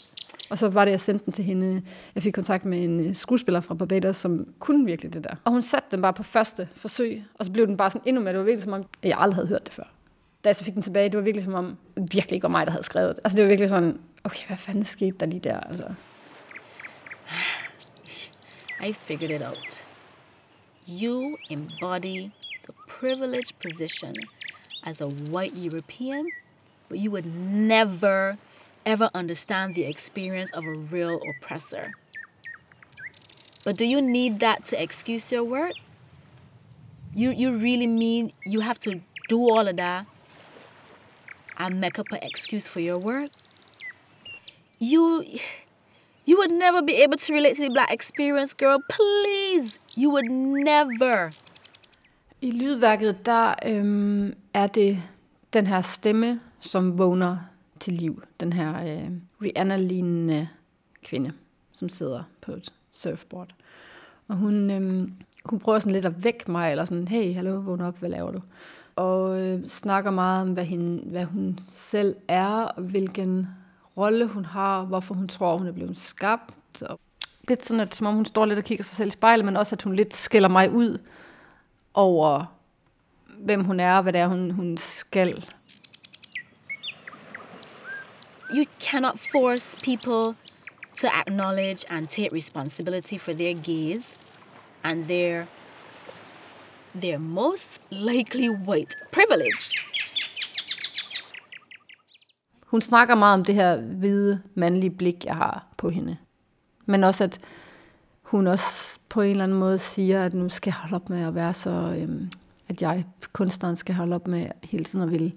Og 0.49 0.57
så 0.57 0.69
var 0.69 0.85
det, 0.85 0.91
jeg 0.91 0.99
sendte 0.99 1.25
den 1.25 1.33
til 1.33 1.45
hende. 1.45 1.81
Jeg 2.15 2.23
fik 2.23 2.33
kontakt 2.33 2.65
med 2.65 2.83
en 2.83 2.99
øh, 2.99 3.15
skuespiller 3.15 3.61
fra 3.61 3.73
Barbados, 3.73 4.17
som 4.17 4.47
kunne 4.59 4.85
virkelig 4.85 5.13
det 5.13 5.23
der. 5.23 5.35
Og 5.43 5.51
hun 5.51 5.61
satte 5.61 5.87
den 5.91 6.01
bare 6.01 6.13
på 6.13 6.23
første 6.23 6.69
forsøg, 6.75 7.23
og 7.33 7.45
så 7.45 7.51
blev 7.51 7.67
den 7.67 7.77
bare 7.77 7.89
sådan 7.89 8.01
endnu 8.05 8.21
mere. 8.21 8.33
Det 8.33 8.39
var 8.39 8.45
virkelig 8.45 8.63
som 8.63 8.73
om, 8.73 8.85
jeg 9.03 9.17
aldrig 9.19 9.35
havde 9.35 9.47
hørt 9.47 9.65
det 9.65 9.73
før. 9.73 9.83
Da 10.43 10.49
jeg 10.49 10.55
så 10.55 10.63
fik 10.63 10.73
den 10.73 10.81
tilbage, 10.81 11.09
det 11.09 11.17
var 11.17 11.23
virkelig 11.23 11.43
som 11.43 11.53
om, 11.53 11.77
virkelig 11.95 12.31
ikke 12.33 12.43
var 12.43 12.49
mig, 12.49 12.65
der 12.65 12.71
havde 12.71 12.83
skrevet 12.83 13.15
det. 13.15 13.21
Altså 13.23 13.35
det 13.35 13.43
var 13.43 13.49
virkelig 13.49 13.69
sådan, 13.69 13.99
okay, 14.23 14.47
hvad 14.47 14.57
fanden 14.57 14.85
skete 14.85 15.17
der 15.19 15.25
lige 15.25 15.39
der? 15.39 15.59
Altså. 15.59 15.83
I 18.89 18.93
figured 18.93 19.31
it 19.31 19.41
out. 19.41 19.83
You 21.03 21.37
embody 21.49 22.31
the 22.63 22.73
privileged 22.99 23.53
position 23.59 24.15
as 24.83 25.01
a 25.01 25.07
white 25.07 25.55
European, 25.55 26.25
but 26.89 26.99
you 26.99 27.11
would 27.11 27.25
never, 27.67 28.35
ever 28.87 29.09
understand 29.13 29.75
the 29.75 29.83
experience 29.83 30.49
of 30.51 30.63
a 30.65 30.75
real 30.95 31.19
oppressor. 31.29 31.87
But 33.65 33.75
do 33.77 33.85
you 33.85 34.01
need 34.01 34.39
that 34.39 34.63
to 34.65 34.81
excuse 34.81 35.29
your 35.31 35.43
work? 35.43 35.73
You, 37.13 37.31
you 37.31 37.57
really 37.57 37.87
mean 37.87 38.31
you 38.45 38.61
have 38.61 38.79
to 38.79 39.01
do 39.27 39.39
all 39.41 39.67
of 39.67 39.75
that 39.75 40.05
and 41.57 41.81
make 41.81 41.99
up 41.99 42.07
an 42.11 42.19
excuse 42.21 42.67
for 42.67 42.79
your 42.79 42.97
work? 42.97 43.29
You 44.79 45.25
you 46.25 46.37
would 46.37 46.51
never 46.51 46.81
be 46.81 47.01
able 47.03 47.17
to 47.17 47.33
relate 47.33 47.55
to 47.55 47.63
the 47.63 47.69
black 47.69 47.91
experience, 47.91 48.53
girl. 48.53 48.79
Please. 48.89 49.79
You 49.95 50.11
would 50.11 50.29
never. 50.29 51.31
I 52.41 52.51
lydværket, 52.51 53.25
der 53.25 53.55
øhm, 53.65 54.33
er 54.53 54.67
det 54.67 54.97
den 55.53 55.67
her 55.67 55.81
stemme, 55.81 56.39
som 56.59 56.97
vågner 56.97 57.37
til 57.79 57.93
liv. 57.93 58.23
Den 58.39 58.53
her 58.53 58.83
øh, 58.83 59.11
Rihanna-lignende 59.41 60.47
kvinde, 61.03 61.31
som 61.73 61.89
sidder 61.89 62.23
på 62.41 62.51
et 62.51 62.73
surfboard. 62.91 63.49
Og 64.27 64.35
hun, 64.35 64.71
øh, 64.71 65.07
hun 65.45 65.59
prøver 65.59 65.79
sådan 65.79 65.93
lidt 65.93 66.05
at 66.05 66.23
vække 66.23 66.51
mig, 66.51 66.71
eller 66.71 66.85
sådan, 66.85 67.07
hey, 67.07 67.33
hallo, 67.33 67.59
vågn 67.59 67.81
op, 67.81 67.97
hvad 67.99 68.09
laver 68.09 68.31
du? 68.31 68.41
Og 68.95 69.41
øh, 69.41 69.67
snakker 69.67 70.11
meget 70.11 70.41
om, 70.41 70.53
hvad, 70.53 70.65
hende, 70.65 71.09
hvad 71.09 71.23
hun 71.23 71.59
selv 71.67 72.15
er, 72.27 72.47
og 72.47 72.83
hvilken 72.83 73.47
rolle 73.97 74.27
hun 74.27 74.45
har, 74.45 74.83
hvorfor 74.83 75.15
hun 75.15 75.27
tror, 75.27 75.57
hun 75.57 75.67
er 75.67 75.71
blevet 75.71 75.97
skabt. 75.97 76.81
Og 76.81 76.99
lidt 77.47 77.65
sådan, 77.65 77.81
at 77.81 77.95
som 77.95 78.07
om 78.07 78.15
hun 78.15 78.25
står 78.25 78.45
lidt 78.45 78.59
og 78.59 78.65
kigger 78.65 78.83
sig 78.83 78.97
selv 78.97 79.07
i 79.07 79.11
spejlet, 79.11 79.45
men 79.45 79.57
også, 79.57 79.75
at 79.75 79.81
hun 79.81 79.95
lidt 79.95 80.13
skiller 80.13 80.49
mig 80.49 80.71
ud 80.71 80.97
over, 81.93 82.45
hvem 83.37 83.63
hun 83.63 83.79
er, 83.79 83.95
og 83.97 84.03
hvad 84.03 84.13
det 84.13 84.21
er, 84.21 84.27
hun, 84.27 84.51
hun 84.51 84.77
skal. 84.77 85.45
You 88.49 88.65
cannot 88.81 89.19
force 89.31 89.75
people 89.83 90.35
to 90.95 91.07
acknowledge 91.07 91.85
and 91.89 92.07
take 92.07 92.29
responsibility 92.31 93.17
for 93.17 93.33
their 93.33 93.53
gaze 93.53 94.17
and 94.83 95.05
their 95.05 95.45
their 97.01 97.19
most 97.19 97.81
likely 97.91 98.49
white 98.49 98.95
privilege. 99.11 99.75
Hun 102.65 102.81
snakker 102.81 103.15
meget 103.15 103.33
om 103.33 103.45
det 103.45 103.55
her 103.55 103.81
hvide, 103.81 104.41
mandlige 104.55 104.91
blik, 104.91 105.25
jeg 105.25 105.35
har 105.35 105.67
på 105.77 105.89
hende. 105.89 106.17
Men 106.85 107.03
også, 107.03 107.23
at 107.23 107.39
hun 108.21 108.47
også 108.47 108.99
på 109.09 109.21
en 109.21 109.31
eller 109.31 109.43
anden 109.43 109.59
måde 109.59 109.77
siger, 109.77 110.25
at 110.25 110.33
nu 110.33 110.49
skal 110.49 110.69
jeg 110.69 110.75
holde 110.75 110.95
op 110.95 111.09
med 111.09 111.21
at 111.23 111.35
være 111.35 111.53
så... 111.53 111.69
Øhm, 111.69 112.29
at 112.69 112.81
jeg, 112.81 113.05
kunstneren, 113.33 113.75
skal 113.75 113.95
holde 113.95 114.15
op 114.15 114.27
med 114.27 114.47
hele 114.63 114.83
tiden 114.83 115.05
at 115.05 115.11
ville 115.11 115.31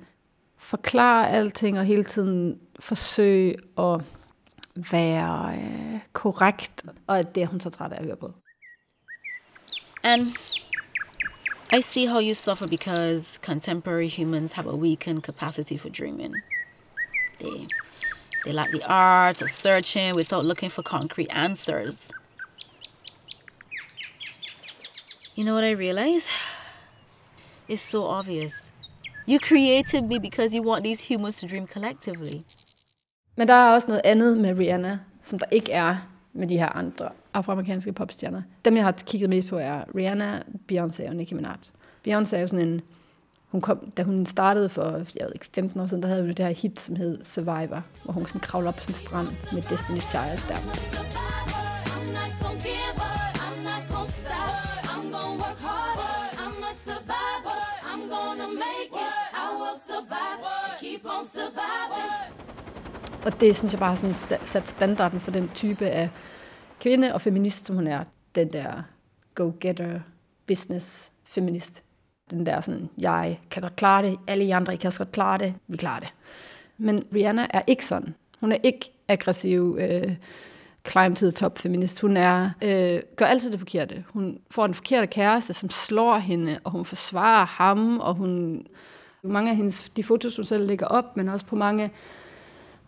forklare 0.61 1.31
alting, 1.31 1.79
og 1.79 1.85
hele 1.85 2.05
tiden 2.05 2.61
forsøge 2.81 3.57
at 3.79 4.01
være 4.92 5.55
øh, 5.55 6.01
korrekt. 6.12 6.85
Og 7.07 7.18
at 7.18 7.35
det 7.35 7.42
er 7.42 7.46
hun 7.46 7.61
så 7.61 7.70
træt 7.70 7.92
af 7.92 7.99
at 7.99 8.05
høre 8.05 8.16
på. 8.16 8.35
And 10.03 10.27
I 11.73 11.81
see 11.83 12.09
how 12.09 12.20
you 12.20 12.35
suffer 12.35 12.66
because 12.66 13.38
contemporary 13.42 14.09
humans 14.09 14.53
have 14.53 14.66
a 14.66 14.75
weakened 14.75 15.23
capacity 15.23 15.77
for 15.77 15.88
dreaming. 15.88 16.35
They 17.38 17.66
they 18.44 18.53
lack 18.53 18.70
the 18.70 18.87
art 18.87 19.42
of 19.42 19.49
searching 19.49 20.16
without 20.16 20.44
looking 20.44 20.73
for 20.73 20.83
concrete 20.83 21.31
answers. 21.31 22.11
You 25.37 25.44
know 25.44 25.55
what 25.55 25.64
I 25.64 25.73
realize? 25.73 26.31
It's 27.68 27.83
so 27.83 28.05
obvious. 28.05 28.69
You 29.31 29.38
created 29.38 30.03
me 30.09 30.19
because 30.19 30.57
you 30.57 30.69
want 30.69 30.85
these 30.85 31.14
humans 31.14 31.40
to 31.40 31.47
dream 31.47 31.66
collectively. 31.66 32.40
Men 33.37 33.49
der 33.49 33.55
er 33.55 33.73
også 33.73 33.88
noget 33.88 34.01
andet 34.05 34.38
med 34.38 34.59
Rihanna, 34.59 34.99
som 35.23 35.38
der 35.38 35.47
ikke 35.51 35.73
er 35.73 35.97
med 36.33 36.49
de 36.49 36.59
her 36.59 36.69
andre 36.69 37.09
afroamerikanske 37.35 37.93
popstjerner. 37.93 38.43
Dem, 38.64 38.77
jeg 38.77 38.85
har 38.85 38.93
kigget 38.93 39.31
mest 39.31 39.49
på, 39.49 39.59
er 39.59 39.85
Rihanna, 39.97 40.43
Beyoncé 40.73 41.09
og 41.09 41.16
Nicki 41.16 41.35
Minaj. 41.35 41.57
Beyoncé 42.09 42.37
er 42.37 42.40
jo 42.40 42.47
sådan 42.47 42.69
en... 42.69 42.81
Hun 43.49 43.61
kom, 43.61 43.90
da 43.97 44.03
hun 44.03 44.27
startede 44.27 44.69
for 44.69 44.83
jeg 44.93 45.27
ved 45.27 45.33
ikke, 45.35 45.47
15 45.55 45.81
år 45.81 45.87
siden, 45.87 46.03
der 46.03 46.09
havde 46.09 46.23
hun 46.23 46.29
det 46.29 46.38
her 46.38 46.53
hit, 46.53 46.81
som 46.81 46.97
hed 46.97 47.25
Survivor, 47.25 47.83
hvor 48.05 48.12
hun 48.12 48.27
sådan 48.27 48.40
kravler 48.40 48.69
op 48.69 48.77
på 48.77 48.83
sådan 48.83 48.93
en 48.93 48.95
strand 48.95 49.29
med 49.53 49.62
Destiny's 49.62 50.11
Child 50.11 50.49
der. 50.49 51.30
Keep 61.00 61.12
on 61.20 61.26
surviving. 61.26 62.34
Og 63.24 63.40
det 63.40 63.56
synes 63.56 63.72
jeg 63.72 63.78
bare 63.78 63.88
har 63.88 63.96
sådan 63.96 64.38
sat 64.44 64.68
standarden 64.68 65.20
for 65.20 65.30
den 65.30 65.48
type 65.54 65.86
af 65.86 66.10
kvinde 66.80 67.14
og 67.14 67.20
feminist, 67.20 67.66
som 67.66 67.76
hun 67.76 67.86
er. 67.86 68.04
Den 68.34 68.52
der 68.52 68.82
go-getter, 69.34 70.00
business 70.46 71.12
feminist. 71.24 71.82
Den 72.30 72.46
der 72.46 72.60
sådan, 72.60 72.88
jeg 72.98 73.40
kan 73.50 73.62
godt 73.62 73.76
klare 73.76 74.06
det, 74.06 74.18
alle 74.26 74.44
I 74.44 74.50
andre 74.50 74.74
I 74.74 74.76
kan 74.76 74.88
også 74.88 74.98
godt 74.98 75.12
klare 75.12 75.38
det, 75.38 75.54
vi 75.68 75.76
klarer 75.76 76.00
det. 76.00 76.08
Men 76.78 77.04
Rihanna 77.14 77.46
er 77.50 77.62
ikke 77.66 77.86
sådan. 77.86 78.14
Hun 78.40 78.52
er 78.52 78.58
ikke 78.62 78.92
aggressiv, 79.08 79.76
øh, 79.80 80.16
climb 80.88 81.16
to 81.16 81.26
the 81.26 81.30
top 81.30 81.58
feminist. 81.58 82.00
Hun 82.00 82.16
er, 82.16 82.50
øh, 82.62 83.00
gør 83.16 83.26
altid 83.26 83.50
det 83.50 83.60
forkerte. 83.60 84.04
Hun 84.08 84.38
får 84.50 84.66
den 84.66 84.74
forkerte 84.74 85.06
kæreste, 85.06 85.52
som 85.52 85.70
slår 85.70 86.18
hende, 86.18 86.58
og 86.64 86.70
hun 86.70 86.84
forsvarer 86.84 87.46
ham, 87.46 88.00
og 88.00 88.14
hun... 88.14 88.66
Mange 89.22 89.50
af 89.50 89.56
hendes, 89.56 89.90
de 89.90 90.04
fotos, 90.04 90.37
hun 90.37 90.44
selv 90.44 90.66
lægger 90.66 90.87
op, 90.87 91.16
men 91.16 91.28
også 91.28 91.46
på 91.46 91.56
mange 91.56 91.90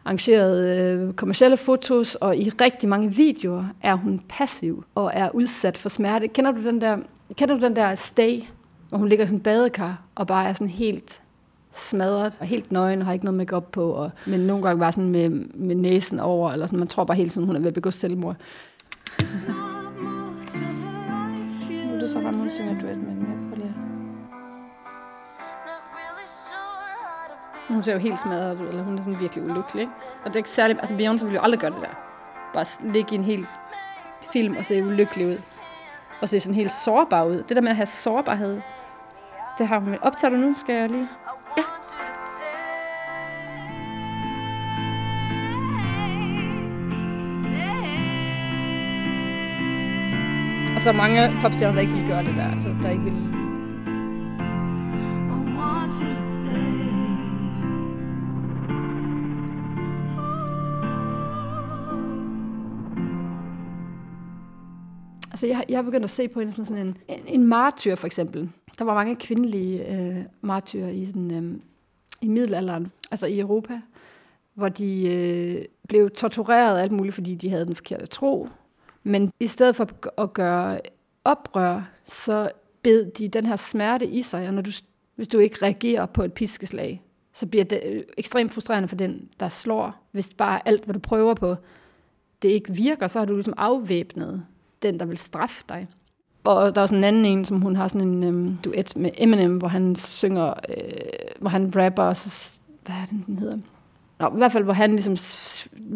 arrangerede 0.05 0.79
øh, 0.79 1.12
kommercielle 1.12 1.57
fotos, 1.57 2.14
og 2.14 2.37
i 2.37 2.49
rigtig 2.49 2.88
mange 2.88 3.14
videoer 3.14 3.64
er 3.83 3.95
hun 3.95 4.21
passiv 4.29 4.85
og 4.95 5.11
er 5.14 5.31
udsat 5.31 5.79
for 5.79 5.88
smerte. 5.88 6.29
Kender 6.29 6.53
du 6.53 6.62
den 6.62 6.81
der, 6.81 6.99
kender 7.37 7.55
du 7.55 7.61
den 7.61 7.77
der 7.77 7.95
stay, 7.95 8.42
hvor 8.88 8.99
hun 8.99 9.09
ligger 9.09 9.25
i 9.25 9.29
sådan 9.29 9.38
en 9.38 9.42
badekar 9.42 10.03
og 10.14 10.27
bare 10.27 10.49
er 10.49 10.53
sådan 10.53 10.68
helt 10.68 11.23
smadret 11.73 12.37
og 12.40 12.47
helt 12.47 12.73
nøgen 12.73 13.01
og 13.01 13.07
har 13.07 13.12
ikke 13.12 13.25
noget 13.25 13.38
makeup 13.38 13.73
på, 13.73 13.90
og, 13.90 14.11
men 14.27 14.40
nogle 14.40 14.62
gange 14.62 14.81
bare 14.81 14.92
sådan 14.92 15.11
med, 15.11 15.29
med 15.55 15.75
næsen 15.75 16.21
over, 16.21 16.53
eller 16.53 16.66
sådan, 16.66 16.79
man 16.79 16.88
tror 16.88 17.05
bare 17.05 17.16
helt 17.16 17.33
sådan, 17.33 17.47
hun 17.47 17.57
er 17.57 17.61
ved 17.61 17.68
at 17.68 17.75
begå 17.75 17.90
selvmord. 17.90 18.37
Nu 21.87 21.95
er 21.95 22.01
det 22.01 22.11
så 22.11 22.21
bare, 22.23 22.33
hun 22.33 22.51
synger 22.51 22.81
duet 22.81 22.99
med 22.99 23.09
hende. 23.09 23.52
Hun 27.73 27.83
ser 27.83 27.93
jo 27.93 27.99
helt 27.99 28.19
smadret 28.19 28.61
ud, 28.61 28.69
eller 28.69 28.83
hun 28.83 28.99
er 28.99 29.03
sådan 29.03 29.21
virkelig 29.21 29.45
ulykkelig. 29.45 29.89
Og 30.25 30.27
det 30.27 30.33
er 30.33 30.37
ikke 30.37 30.51
særligt, 30.51 30.79
altså 30.81 30.95
Beyoncé 30.95 31.25
ville 31.25 31.35
jo 31.35 31.41
aldrig 31.43 31.61
gøre 31.61 31.71
det 31.71 31.81
der. 31.81 31.97
Bare 32.55 32.93
ligge 32.93 33.13
i 33.13 33.19
en 33.19 33.25
hel 33.25 33.47
film 34.33 34.57
og 34.57 34.65
se 34.65 34.85
ulykkelig 34.85 35.27
ud. 35.27 35.39
Og 36.23 36.29
se 36.29 36.41
sådan 36.41 36.55
helt 36.55 36.73
sårbar 36.73 37.25
ud. 37.25 37.37
Det 37.37 37.57
der 37.57 37.61
med 37.61 37.71
at 37.71 37.77
have 37.77 37.87
sårbarhed, 37.87 38.61
det 39.59 39.69
har 39.69 39.79
hun. 39.79 39.97
Optager 40.03 40.31
du 40.31 40.37
nu, 40.37 40.55
skal 40.55 40.75
jeg 40.75 40.89
lige? 40.89 41.09
Ja. 41.59 41.63
Og 50.75 50.81
så 50.81 50.93
mange 50.93 51.33
popstjerner, 51.41 51.75
der 51.75 51.81
ikke 51.81 51.93
vil 51.93 52.09
gøre 52.09 52.23
det 52.25 52.35
der. 52.35 52.51
Altså, 52.55 52.69
der 52.83 52.91
ikke 52.91 53.03
vil... 53.03 53.42
Altså, 65.43 65.57
jeg, 65.57 65.65
jeg 65.69 65.79
har 65.79 65.83
begyndt 65.83 66.05
at 66.05 66.11
se 66.11 66.29
på 66.29 66.41
hende 66.41 66.55
som 66.55 66.65
sådan 66.65 66.87
en, 66.87 66.97
en, 67.09 67.21
en 67.27 67.47
martyr, 67.47 67.95
for 67.95 68.07
eksempel. 68.07 68.51
Der 68.79 68.85
var 68.85 68.95
mange 68.95 69.17
kvindelige 69.17 69.97
øh, 69.97 70.25
martyrer 70.41 70.89
i, 70.89 71.07
sådan, 71.07 71.45
øh, 71.45 71.61
i 72.21 72.29
middelalderen, 72.29 72.93
altså 73.11 73.27
i 73.27 73.41
Europa, 73.41 73.81
hvor 74.55 74.69
de 74.69 75.09
øh, 75.09 75.65
blev 75.89 76.11
tortureret 76.11 76.81
alt 76.81 76.93
muligt, 76.93 77.15
fordi 77.15 77.35
de 77.35 77.51
havde 77.51 77.67
den 77.67 77.75
forkerte 77.75 78.07
tro. 78.07 78.49
Men 79.03 79.33
i 79.41 79.47
stedet 79.47 79.77
for 79.77 79.89
at 80.23 80.33
gøre 80.33 80.81
oprør, 81.25 81.91
så 82.05 82.51
bed 82.83 83.11
de 83.11 83.29
den 83.29 83.47
her 83.47 83.57
smerte 83.57 84.07
i 84.07 84.23
sig, 84.23 84.49
og 84.49 84.55
når 84.55 84.63
du, 84.63 84.71
hvis 85.15 85.29
du 85.29 85.39
ikke 85.39 85.57
reagerer 85.63 86.07
på 86.07 86.23
et 86.23 86.33
piskeslag, 86.33 87.03
så 87.33 87.47
bliver 87.47 87.65
det 87.65 87.81
øh, 87.87 88.03
ekstremt 88.19 88.53
frustrerende 88.53 88.89
for 88.89 88.97
den, 88.97 89.29
der 89.41 89.49
slår. 89.49 90.07
Hvis 90.13 90.35
bare 90.35 90.69
alt, 90.69 90.85
hvad 90.85 90.95
du 90.95 91.01
prøver 91.01 91.35
på, 91.35 91.57
det 92.43 92.49
ikke 92.49 92.73
virker, 92.73 93.07
så 93.07 93.19
har 93.19 93.27
du 93.27 93.35
ligesom 93.35 93.55
afvæbnet 93.57 94.47
den, 94.83 95.01
der 95.01 95.07
vil 95.07 95.18
straffe 95.18 95.64
dig. 95.68 95.87
Og 96.45 96.75
der 96.75 96.81
er 96.83 96.87
sådan 96.87 96.99
en 96.99 97.05
anden 97.05 97.25
en, 97.25 97.45
som 97.45 97.61
hun 97.61 97.77
har 97.77 97.88
sådan 97.88 98.09
en 98.09 98.25
øhm, 98.25 98.59
duet 98.64 98.97
med 98.97 99.11
Eminem, 99.18 99.57
hvor 99.57 99.68
han 99.68 99.97
synger, 99.97 100.55
øh, 100.68 100.75
hvor 101.40 101.51
han 101.51 101.73
rapper, 101.77 102.03
og 102.03 102.16
så, 102.16 102.61
hvad 102.85 102.95
er 102.95 103.07
det, 103.11 103.27
den 103.27 103.38
hedder? 103.38 103.59
Nå, 104.21 104.29
i 104.29 104.37
hvert 104.37 104.53
fald, 104.53 104.64
hvor 104.64 104.73
han 104.73 104.90
ligesom 104.90 105.16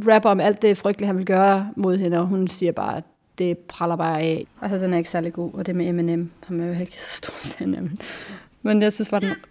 rapper 0.09 0.31
om 0.31 0.41
alt 0.41 0.63
det 0.63 0.79
frygtelige, 0.79 1.07
han 1.07 1.17
vil 1.17 1.27
gøre 1.27 1.71
mod 1.77 1.97
hende, 1.97 2.19
og 2.19 2.27
hun 2.27 2.49
siger 2.49 2.73
bare, 2.73 2.97
at 2.97 3.05
det 3.39 3.59
praller 3.59 3.97
bare 3.97 4.21
af. 4.21 4.47
Altså, 4.63 4.79
den 4.79 4.93
er 4.93 4.99
ikke 4.99 5.11
særlig 5.11 5.33
god, 5.33 5.55
og 5.55 5.67
det 5.67 5.77
med 5.77 5.89
Eminem, 5.89 6.31
ham 6.47 6.61
er 6.61 6.65
jeg 6.65 6.75
jo 6.75 6.81
ikke 6.81 7.01
så 7.01 7.17
stor 7.17 7.33
fan 7.33 7.75
af. 7.75 7.83
Men, 8.63 8.83
jeg 8.83 8.93
synes 8.93 9.09
bare, 9.09 9.21
den 9.21 9.29
Just 9.29 9.47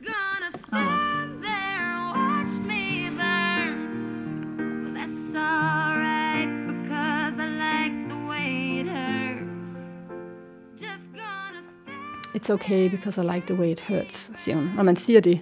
It's 12.46 12.54
okay, 12.54 12.90
because 12.90 13.18
I 13.18 13.24
like 13.24 13.48
the 13.48 13.56
way 13.56 13.72
it 13.72 13.82
hurts, 13.82 14.32
siger 14.36 14.56
hun. 14.56 14.70
Når 14.76 14.84
man 14.84 14.96
siger 14.96 15.22
det, 15.22 15.40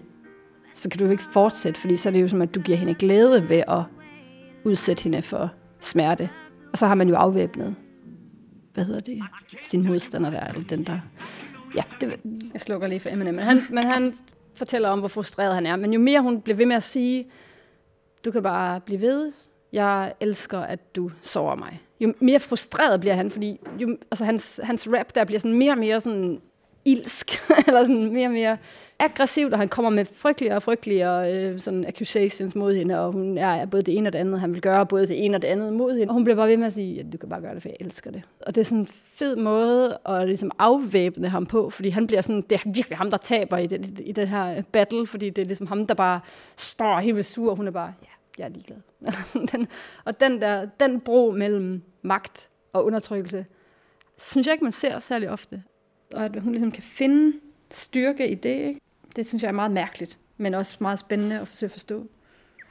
så 0.73 0.89
kan 0.89 0.99
du 0.99 1.05
jo 1.05 1.11
ikke 1.11 1.23
fortsætte, 1.23 1.79
fordi 1.79 1.95
så 1.95 2.09
er 2.09 2.13
det 2.13 2.21
jo 2.21 2.27
som, 2.27 2.41
at 2.41 2.55
du 2.55 2.61
giver 2.61 2.77
hende 2.77 2.93
glæde 2.93 3.49
ved 3.49 3.63
at 3.67 3.83
udsætte 4.63 5.03
hende 5.03 5.21
for 5.21 5.51
smerte. 5.79 6.29
Og 6.71 6.77
så 6.77 6.87
har 6.87 6.95
man 6.95 7.09
jo 7.09 7.15
afvæbnet, 7.15 7.75
hvad 8.73 8.85
hedder 8.85 8.99
det, 8.99 9.23
sin 9.61 9.87
modstander 9.87 10.29
der, 10.29 10.47
eller 10.47 10.63
den 10.63 10.83
der... 10.83 10.99
Ja, 11.75 11.83
det, 12.01 12.19
jeg 12.53 12.61
slukker 12.61 12.87
lige 12.87 12.99
for 12.99 13.09
Eminem. 13.09 13.33
Men 13.33 13.43
han, 13.43 13.59
men 13.69 13.83
han 13.83 14.13
fortæller 14.55 14.89
om, 14.89 14.99
hvor 14.99 15.07
frustreret 15.07 15.53
han 15.53 15.65
er. 15.65 15.75
Men 15.75 15.93
jo 15.93 15.99
mere 15.99 16.21
hun 16.21 16.41
bliver 16.41 16.57
ved 16.57 16.65
med 16.65 16.75
at 16.75 16.83
sige, 16.83 17.25
du 18.25 18.31
kan 18.31 18.43
bare 18.43 18.79
blive 18.79 19.01
ved, 19.01 19.31
jeg 19.73 20.13
elsker, 20.19 20.59
at 20.59 20.95
du 20.95 21.11
sover 21.21 21.55
mig. 21.55 21.81
Jo 21.99 22.13
mere 22.19 22.39
frustreret 22.39 22.99
bliver 22.99 23.15
han, 23.15 23.31
fordi 23.31 23.59
jo, 23.79 23.97
altså 24.11 24.25
hans, 24.25 24.59
hans 24.63 24.87
rap 24.87 25.15
der 25.15 25.25
bliver 25.25 25.39
sådan 25.39 25.57
mere 25.57 25.71
og 25.71 25.77
mere 25.77 25.99
sådan 25.99 26.41
ilsk, 26.85 27.31
eller 27.67 27.83
sådan 27.83 28.13
mere 28.13 28.27
og 28.27 28.33
mere 28.33 28.57
aggressivt, 28.99 29.53
og 29.53 29.59
han 29.59 29.69
kommer 29.69 29.89
med 29.89 30.05
frygteligere 30.05 30.55
og 30.55 30.63
frygteligere 30.63 31.33
øh, 31.33 31.59
sådan 31.59 31.85
accusations 31.85 32.55
mod 32.55 32.75
hende, 32.75 32.99
og 32.99 33.11
hun 33.11 33.37
er 33.37 33.65
både 33.65 33.83
det 33.83 33.97
ene 33.97 34.09
og 34.09 34.13
det 34.13 34.19
andet, 34.19 34.39
han 34.39 34.53
vil 34.53 34.61
gøre 34.61 34.85
både 34.85 35.07
det 35.07 35.25
ene 35.25 35.37
og 35.37 35.41
det 35.41 35.47
andet 35.47 35.73
mod 35.73 35.97
hende. 35.97 36.11
Og 36.11 36.13
hun 36.13 36.23
bliver 36.23 36.35
bare 36.35 36.47
ved 36.47 36.57
med 36.57 36.67
at 36.67 36.73
sige, 36.73 36.99
at 36.99 37.13
du 37.13 37.17
kan 37.17 37.29
bare 37.29 37.41
gøre 37.41 37.53
det, 37.53 37.61
for 37.61 37.69
jeg 37.69 37.77
elsker 37.79 38.11
det. 38.11 38.23
Og 38.41 38.55
det 38.55 38.61
er 38.61 38.65
sådan 38.65 38.79
en 38.79 38.87
fed 38.87 39.35
måde 39.35 39.97
at 40.05 40.27
ligesom 40.27 40.51
afvæbne 40.59 41.29
ham 41.29 41.45
på, 41.45 41.69
fordi 41.69 41.89
han 41.89 42.07
bliver 42.07 42.21
sådan, 42.21 42.41
det 42.41 42.55
er 42.65 42.71
virkelig 42.71 42.97
ham, 42.97 43.11
der 43.11 43.17
taber 43.17 43.57
i, 43.57 43.67
den, 43.67 43.97
i 43.99 44.11
den 44.11 44.27
her 44.27 44.61
battle, 44.61 45.07
fordi 45.07 45.29
det 45.29 45.41
er 45.41 45.45
ligesom 45.45 45.67
ham, 45.67 45.87
der 45.87 45.93
bare 45.93 46.19
står 46.57 46.99
helt 46.99 47.15
vildt 47.15 47.27
sur, 47.27 47.49
og 47.49 47.57
hun 47.57 47.67
er 47.67 47.71
bare, 47.71 47.93
ja, 48.01 48.07
jeg 48.37 48.45
er 48.45 48.49
ligeglad. 48.49 48.77
den, 49.51 49.67
og 50.05 50.19
den 50.19 50.41
der, 50.41 50.65
den 50.79 50.99
bro 50.99 51.31
mellem 51.31 51.81
magt 52.01 52.49
og 52.73 52.85
undertrykkelse, 52.85 53.45
synes 54.17 54.47
jeg 54.47 54.53
ikke, 54.53 54.63
man 54.63 54.71
ser 54.71 54.99
særlig 54.99 55.29
ofte. 55.29 55.63
Og 56.13 56.25
at 56.25 56.41
hun 56.41 56.51
ligesom 56.51 56.71
kan 56.71 56.83
finde 56.83 57.39
styrke 57.71 58.29
i 58.29 58.35
det, 58.35 58.67
ikke? 58.67 58.79
det 59.15 59.27
synes 59.27 59.43
jeg 59.43 59.47
er 59.47 59.53
meget 59.53 59.71
mærkeligt, 59.71 60.17
men 60.37 60.53
også 60.53 60.77
meget 60.79 60.99
spændende 60.99 61.39
at 61.39 61.47
forsøge 61.47 61.67
at 61.67 61.71
forstå. 61.71 62.07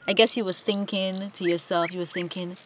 I 0.09 0.14
guess 0.16 0.35
you 0.35 0.44
was 0.44 0.62
thinking 0.62 1.33
to 1.33 1.44
yourself, 1.44 1.94
you 1.94 1.98
was 1.98 2.11
thinking, 2.11 2.59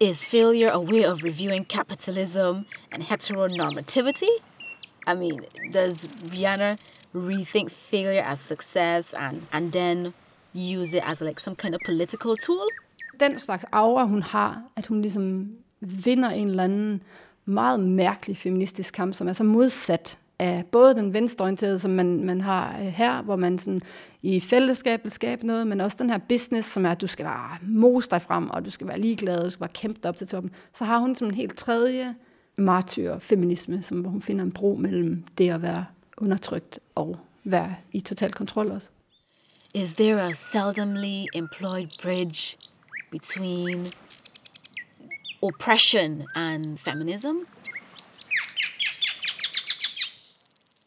is 0.00 0.26
failure 0.26 0.70
a 0.72 0.80
way 0.80 1.04
of 1.04 1.24
reviewing 1.24 1.66
capitalism 1.66 2.64
and 2.92 3.02
heteronormativity? 3.02 4.32
I 5.06 5.14
mean, 5.14 5.40
does 5.72 6.08
Rihanna 6.32 6.76
rethink 7.14 7.70
failure 7.70 8.22
as 8.22 8.38
success 8.38 9.14
and, 9.14 9.46
and 9.52 9.72
then 9.72 10.14
use 10.54 10.94
it 10.94 11.02
as 11.06 11.20
like 11.20 11.40
some 11.40 11.56
kind 11.56 11.74
of 11.74 11.80
political 11.86 12.36
tool? 12.36 12.66
Den 13.20 13.38
slags 13.38 13.64
aura, 13.72 14.06
hun 14.06 14.22
har, 14.22 14.62
at 14.76 14.86
hun 14.86 15.02
ligesom 15.02 15.56
vinder 15.80 16.30
en 16.30 16.48
eller 16.48 16.64
anden 16.64 17.02
meget 17.50 17.80
mærkelig 17.80 18.36
feministisk 18.36 18.94
kamp, 18.94 19.14
som 19.14 19.28
er 19.28 19.32
så 19.32 19.44
modsat 19.44 20.18
af 20.38 20.64
både 20.72 20.94
den 20.94 21.14
venstreorienterede, 21.14 21.78
som 21.78 21.90
man, 21.90 22.24
man 22.24 22.40
har 22.40 22.78
øh, 22.80 22.86
her, 22.86 23.22
hvor 23.22 23.36
man 23.36 23.58
sådan 23.58 23.82
i 24.22 24.40
fællesskab 24.40 25.04
vil 25.04 25.12
skabe 25.12 25.46
noget, 25.46 25.66
men 25.66 25.80
også 25.80 25.96
den 26.00 26.10
her 26.10 26.18
business, 26.18 26.72
som 26.72 26.86
er, 26.86 26.90
at 26.90 27.00
du 27.00 27.06
skal 27.06 27.24
bare 27.24 27.58
mose 27.62 28.10
dig 28.10 28.22
frem, 28.22 28.50
og 28.50 28.64
du 28.64 28.70
skal 28.70 28.88
være 28.88 29.00
ligeglad, 29.00 29.44
du 29.44 29.50
skal 29.50 29.60
bare 29.60 29.70
kæmpe 29.74 30.00
dig 30.02 30.08
op 30.08 30.16
til 30.16 30.28
toppen. 30.28 30.52
Så 30.74 30.84
har 30.84 30.98
hun 30.98 31.16
som 31.16 31.28
en 31.28 31.34
helt 31.34 31.56
tredje 31.56 32.14
martyr 32.56 33.18
feminisme, 33.18 33.82
som, 33.82 34.00
hvor 34.00 34.10
hun 34.10 34.22
finder 34.22 34.44
en 34.44 34.52
bro 34.52 34.74
mellem 34.74 35.24
det 35.38 35.50
at 35.50 35.62
være 35.62 35.84
undertrykt 36.18 36.78
og 36.94 37.18
være 37.44 37.74
i 37.92 38.00
total 38.00 38.32
kontrol 38.32 38.70
også. 38.70 38.88
Is 39.74 39.94
there 39.94 40.22
a 40.22 40.32
seldomly 40.32 41.24
employed 41.34 41.88
bridge 42.02 42.56
between 43.10 43.86
oppression 45.42 46.22
and 46.34 46.78
feminism? 46.78 47.36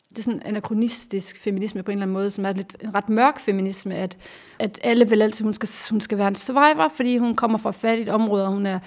det 0.09 0.19
er 0.19 0.23
sådan 0.23 0.39
en 0.39 0.45
anachronistisk 0.45 1.37
feminisme 1.39 1.83
på 1.83 1.91
en 1.91 1.97
eller 1.97 2.03
anden 2.03 2.13
måde, 2.13 2.31
som 2.31 2.45
er 2.45 2.53
lidt 2.53 2.77
en 2.81 2.95
ret 2.95 3.09
mørk 3.09 3.39
feminisme, 3.39 3.95
at, 3.95 4.17
at 4.59 4.79
alle 4.83 5.09
vil 5.09 5.21
altid, 5.21 5.43
hun 5.43 5.53
skal, 5.53 5.69
hun 5.89 6.01
skal 6.01 6.17
være 6.17 6.27
en 6.27 6.35
survivor, 6.35 6.91
fordi 6.95 7.17
hun 7.17 7.35
kommer 7.35 7.57
fra 7.57 7.69
et 7.69 7.75
fattigt 7.75 8.09
område, 8.09 8.45
og 8.45 8.51
hun 8.51 8.65
er 8.65 8.79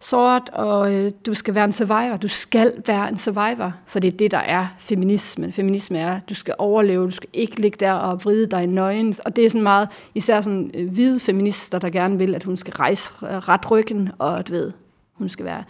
sort, 0.00 0.50
og 0.52 0.94
øh, 0.94 1.12
du 1.26 1.34
skal 1.34 1.54
være 1.54 1.64
en 1.64 1.72
survivor. 1.72 2.16
Du 2.16 2.28
skal 2.28 2.82
være 2.86 3.08
en 3.08 3.16
survivor, 3.16 3.72
for 3.86 4.00
det 4.00 4.08
er 4.08 4.16
det, 4.16 4.30
der 4.30 4.38
er 4.38 4.66
feminismen. 4.78 5.52
Feminisme 5.52 5.98
er, 5.98 6.20
du 6.28 6.34
skal 6.34 6.54
overleve, 6.58 7.06
du 7.06 7.10
skal 7.10 7.28
ikke 7.32 7.60
ligge 7.60 7.76
der 7.80 7.92
og 7.92 8.24
vride 8.24 8.46
dig 8.46 8.62
i 8.62 8.66
nøgen. 8.66 9.14
Og 9.24 9.36
det 9.36 9.44
er 9.44 9.50
sådan 9.50 9.62
meget, 9.62 9.88
især 10.14 10.40
sådan 10.40 10.70
øh, 10.74 10.92
hvide 10.92 11.20
feminister, 11.20 11.78
der 11.78 11.90
gerne 11.90 12.18
vil, 12.18 12.34
at 12.34 12.44
hun 12.44 12.56
skal 12.56 12.74
rejse 12.74 13.12
øh, 13.22 13.28
ret 13.28 13.70
ryggen, 13.70 14.10
og 14.18 14.38
at 14.38 14.50
ved, 14.50 14.72
hun 15.18 15.28
skal 15.28 15.44
være 15.44 15.64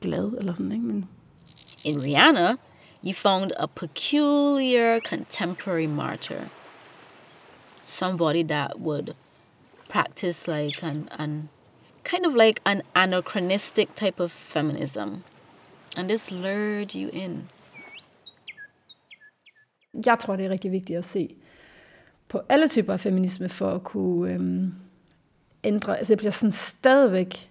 glad 0.00 0.32
eller 0.38 0.54
sådan, 0.54 0.72
ikke? 0.72 0.84
Men 0.84 1.08
In 1.84 2.02
Rihanna, 2.02 2.56
you 3.04 3.12
found 3.12 3.52
a 3.56 3.66
peculiar 3.66 5.00
contemporary 5.00 5.86
martyr. 5.86 6.40
Somebody 7.84 8.42
that 8.42 8.78
would 8.78 9.14
practice 9.88 10.48
like 10.48 10.82
an, 10.82 11.08
an 11.18 11.48
kind 12.04 12.26
of 12.26 12.34
like 12.34 12.60
an 12.64 12.82
anachronistic 12.94 13.88
type 13.94 14.20
of 14.20 14.30
feminism. 14.30 15.24
And 15.96 16.08
this 16.08 16.30
lured 16.30 16.94
you 16.94 17.10
in. 17.12 17.48
jeg 20.06 20.18
tror, 20.18 20.36
det 20.36 20.46
er 20.46 20.50
rigtig 20.50 20.72
vigtigt 20.72 20.98
at 20.98 21.04
se 21.04 21.34
på 22.28 22.40
alle 22.48 22.68
typer 22.68 22.92
af 22.92 23.00
feminisme, 23.00 23.48
for 23.48 23.70
at 23.70 23.84
kunne 23.84 24.32
øhm, 24.32 24.74
ændre. 25.64 25.98
Altså 25.98 26.12
jeg 26.12 26.18
bliver 26.18 26.30
sådan 26.30 26.52
stadigvæk 26.52 27.50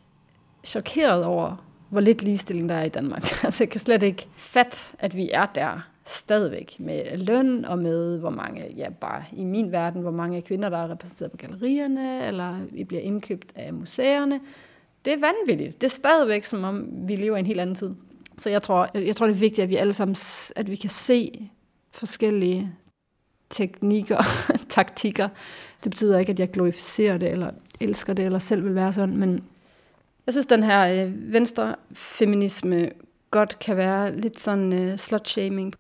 chokeret 0.63 1.25
over, 1.25 1.65
hvor 1.89 1.99
lidt 1.99 2.23
ligestilling 2.23 2.69
der 2.69 2.75
er 2.75 2.83
i 2.83 2.89
Danmark. 2.89 3.23
Altså 3.45 3.63
jeg 3.63 3.69
kan 3.69 3.79
slet 3.79 4.03
ikke 4.03 4.27
fatte, 4.35 4.95
at 4.99 5.15
vi 5.15 5.29
er 5.33 5.45
der 5.45 5.91
stadigvæk 6.05 6.75
med 6.79 7.17
løn 7.17 7.65
og 7.65 7.79
med, 7.79 8.19
hvor 8.19 8.29
mange, 8.29 8.73
ja 8.77 8.89
bare 8.89 9.23
i 9.31 9.45
min 9.45 9.71
verden, 9.71 10.01
hvor 10.01 10.11
mange 10.11 10.41
kvinder, 10.41 10.69
der 10.69 10.77
er 10.77 10.91
repræsenteret 10.91 11.31
på 11.31 11.37
gallerierne, 11.37 12.27
eller 12.27 12.57
vi 12.71 12.83
bliver 12.83 13.01
indkøbt 13.01 13.51
af 13.55 13.73
museerne. 13.73 14.39
Det 15.05 15.13
er 15.13 15.17
vanvittigt. 15.17 15.81
Det 15.81 15.87
er 15.87 15.91
stadigvæk, 15.91 16.45
som 16.45 16.63
om 16.63 16.87
vi 16.91 17.15
lever 17.15 17.35
i 17.35 17.39
en 17.39 17.45
helt 17.45 17.59
anden 17.59 17.75
tid. 17.75 17.91
Så 18.37 18.49
jeg 18.49 18.61
tror, 18.61 18.89
jeg 18.93 19.15
tror 19.15 19.27
det 19.27 19.35
er 19.35 19.39
vigtigt, 19.39 19.63
at 19.63 19.69
vi 19.69 19.75
alle 19.75 19.93
sammen, 19.93 20.15
at 20.55 20.69
vi 20.69 20.75
kan 20.75 20.89
se 20.89 21.49
forskellige 21.91 22.71
teknikker, 23.49 24.23
taktikker. 24.69 25.29
Det 25.83 25.89
betyder 25.91 26.19
ikke, 26.19 26.31
at 26.31 26.39
jeg 26.39 26.51
glorificerer 26.51 27.17
det, 27.17 27.29
eller 27.31 27.51
elsker 27.79 28.13
det, 28.13 28.25
eller 28.25 28.39
selv 28.39 28.63
vil 28.63 28.75
være 28.75 28.93
sådan, 28.93 29.17
men 29.17 29.43
jeg 30.25 30.33
synes, 30.33 30.45
den 30.45 30.63
her 30.63 31.05
øh, 31.05 31.33
venstre 31.33 31.75
feminisme 31.93 32.89
godt 33.31 33.59
kan 33.59 33.77
være 33.77 34.15
lidt 34.15 34.39
sådan 34.39 34.73
øh, 34.73 34.97
slut-shaming. 34.97 35.73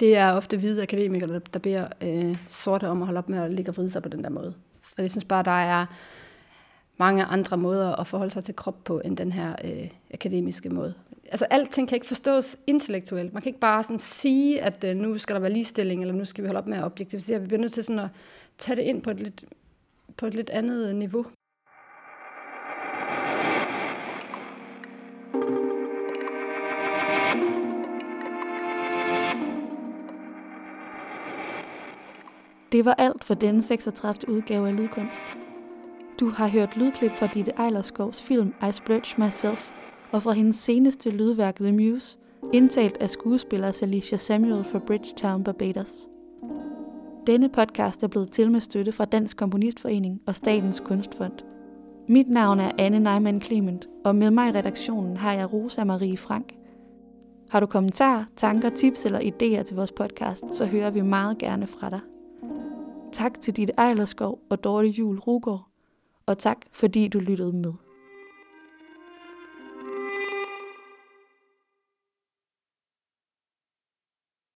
Det 0.00 0.16
er 0.16 0.32
ofte 0.32 0.56
hvide 0.56 0.82
akademikere, 0.82 1.32
der, 1.32 1.38
der 1.38 1.58
beder 1.58 1.88
øh, 2.02 2.36
sorte 2.48 2.88
om 2.88 3.02
at 3.02 3.06
holde 3.06 3.18
op 3.18 3.28
med 3.28 3.38
at 3.38 3.50
ligge 3.52 3.70
og 3.70 3.76
vride 3.76 3.90
sig 3.90 4.02
på 4.02 4.08
den 4.08 4.24
der 4.24 4.30
måde. 4.30 4.54
For 4.82 5.02
jeg 5.02 5.10
synes 5.10 5.24
bare, 5.24 5.42
der 5.42 5.50
er 5.50 5.86
mange 6.98 7.24
andre 7.24 7.56
måder 7.56 8.00
at 8.00 8.06
forholde 8.06 8.32
sig 8.32 8.44
til 8.44 8.56
krop 8.56 8.84
på, 8.84 9.00
end 9.04 9.16
den 9.16 9.32
her 9.32 9.54
øh, 9.64 9.88
akademiske 10.14 10.68
måde. 10.68 10.94
Altså 11.30 11.44
alting 11.50 11.88
kan 11.88 11.96
ikke 11.96 12.06
forstås 12.06 12.56
intellektuelt. 12.66 13.32
Man 13.32 13.42
kan 13.42 13.50
ikke 13.50 13.60
bare 13.60 13.82
sådan 13.82 13.98
sige, 13.98 14.62
at 14.62 14.84
øh, 14.84 14.96
nu 14.96 15.18
skal 15.18 15.34
der 15.34 15.40
være 15.40 15.52
ligestilling, 15.52 16.00
eller 16.00 16.14
nu 16.14 16.24
skal 16.24 16.44
vi 16.44 16.48
holde 16.48 16.58
op 16.58 16.66
med 16.66 16.78
at 16.78 16.84
objektivisere. 16.84 17.40
Vi 17.40 17.46
bliver 17.46 17.60
nødt 17.60 17.72
til 17.72 17.84
sådan 17.84 17.98
at 17.98 18.08
tage 18.58 18.76
det 18.76 18.82
ind 18.82 19.02
på 19.02 19.10
et 19.10 19.20
lidt, 19.20 19.44
på 20.16 20.26
et 20.26 20.34
lidt 20.34 20.50
andet 20.50 20.94
niveau. 20.96 21.26
Det 32.72 32.84
var 32.84 32.94
alt 32.94 33.24
for 33.24 33.34
denne 33.34 33.62
36. 33.62 34.28
udgave 34.28 34.68
af 34.68 34.76
Lydkunst. 34.76 35.24
Du 36.20 36.28
har 36.28 36.48
hørt 36.48 36.76
lydklip 36.76 37.12
fra 37.18 37.26
Ditte 37.26 37.52
Eilerskovs 37.66 38.22
film 38.22 38.54
I 38.68 38.72
Splurge 38.72 39.24
Myself, 39.24 39.70
og 40.12 40.22
fra 40.22 40.32
hendes 40.32 40.56
seneste 40.56 41.10
lydværk 41.10 41.56
The 41.56 41.72
Muse, 41.72 42.18
indtalt 42.52 42.96
af 42.96 43.10
skuespiller 43.10 43.78
Alicia 43.82 44.16
Samuel 44.16 44.64
fra 44.64 44.78
Bridgetown, 44.78 45.44
Barbados. 45.44 46.08
Denne 47.26 47.48
podcast 47.48 48.02
er 48.02 48.08
blevet 48.08 48.32
til 48.32 48.50
med 48.50 48.60
støtte 48.60 48.92
fra 48.92 49.04
Dansk 49.04 49.36
Komponistforening 49.36 50.20
og 50.26 50.34
Statens 50.34 50.80
Kunstfond. 50.80 51.38
Mit 52.08 52.28
navn 52.28 52.60
er 52.60 52.70
Anne 52.78 53.00
Neumann 53.00 53.40
Clement, 53.40 53.88
og 54.04 54.16
med 54.16 54.30
mig 54.30 54.48
i 54.48 54.52
redaktionen 54.52 55.16
har 55.16 55.32
jeg 55.32 55.52
Rosa 55.52 55.84
Marie 55.84 56.16
Frank. 56.16 56.54
Har 57.50 57.60
du 57.60 57.66
kommentarer, 57.66 58.24
tanker, 58.36 58.70
tips 58.70 59.06
eller 59.06 59.20
idéer 59.20 59.62
til 59.62 59.76
vores 59.76 59.92
podcast, 59.92 60.44
så 60.54 60.66
hører 60.66 60.90
vi 60.90 61.00
meget 61.00 61.38
gerne 61.38 61.66
fra 61.66 61.90
dig. 61.90 62.00
Tak 63.12 63.40
til 63.40 63.56
dit 63.56 63.70
Ejlerskov 63.78 64.40
og 64.50 64.64
Dorte 64.64 64.88
Jul 64.88 65.18
Rugård, 65.18 65.68
og 66.26 66.38
tak 66.38 66.58
fordi 66.72 67.08
du 67.08 67.18
lyttede 67.18 67.52
med. 67.52 67.72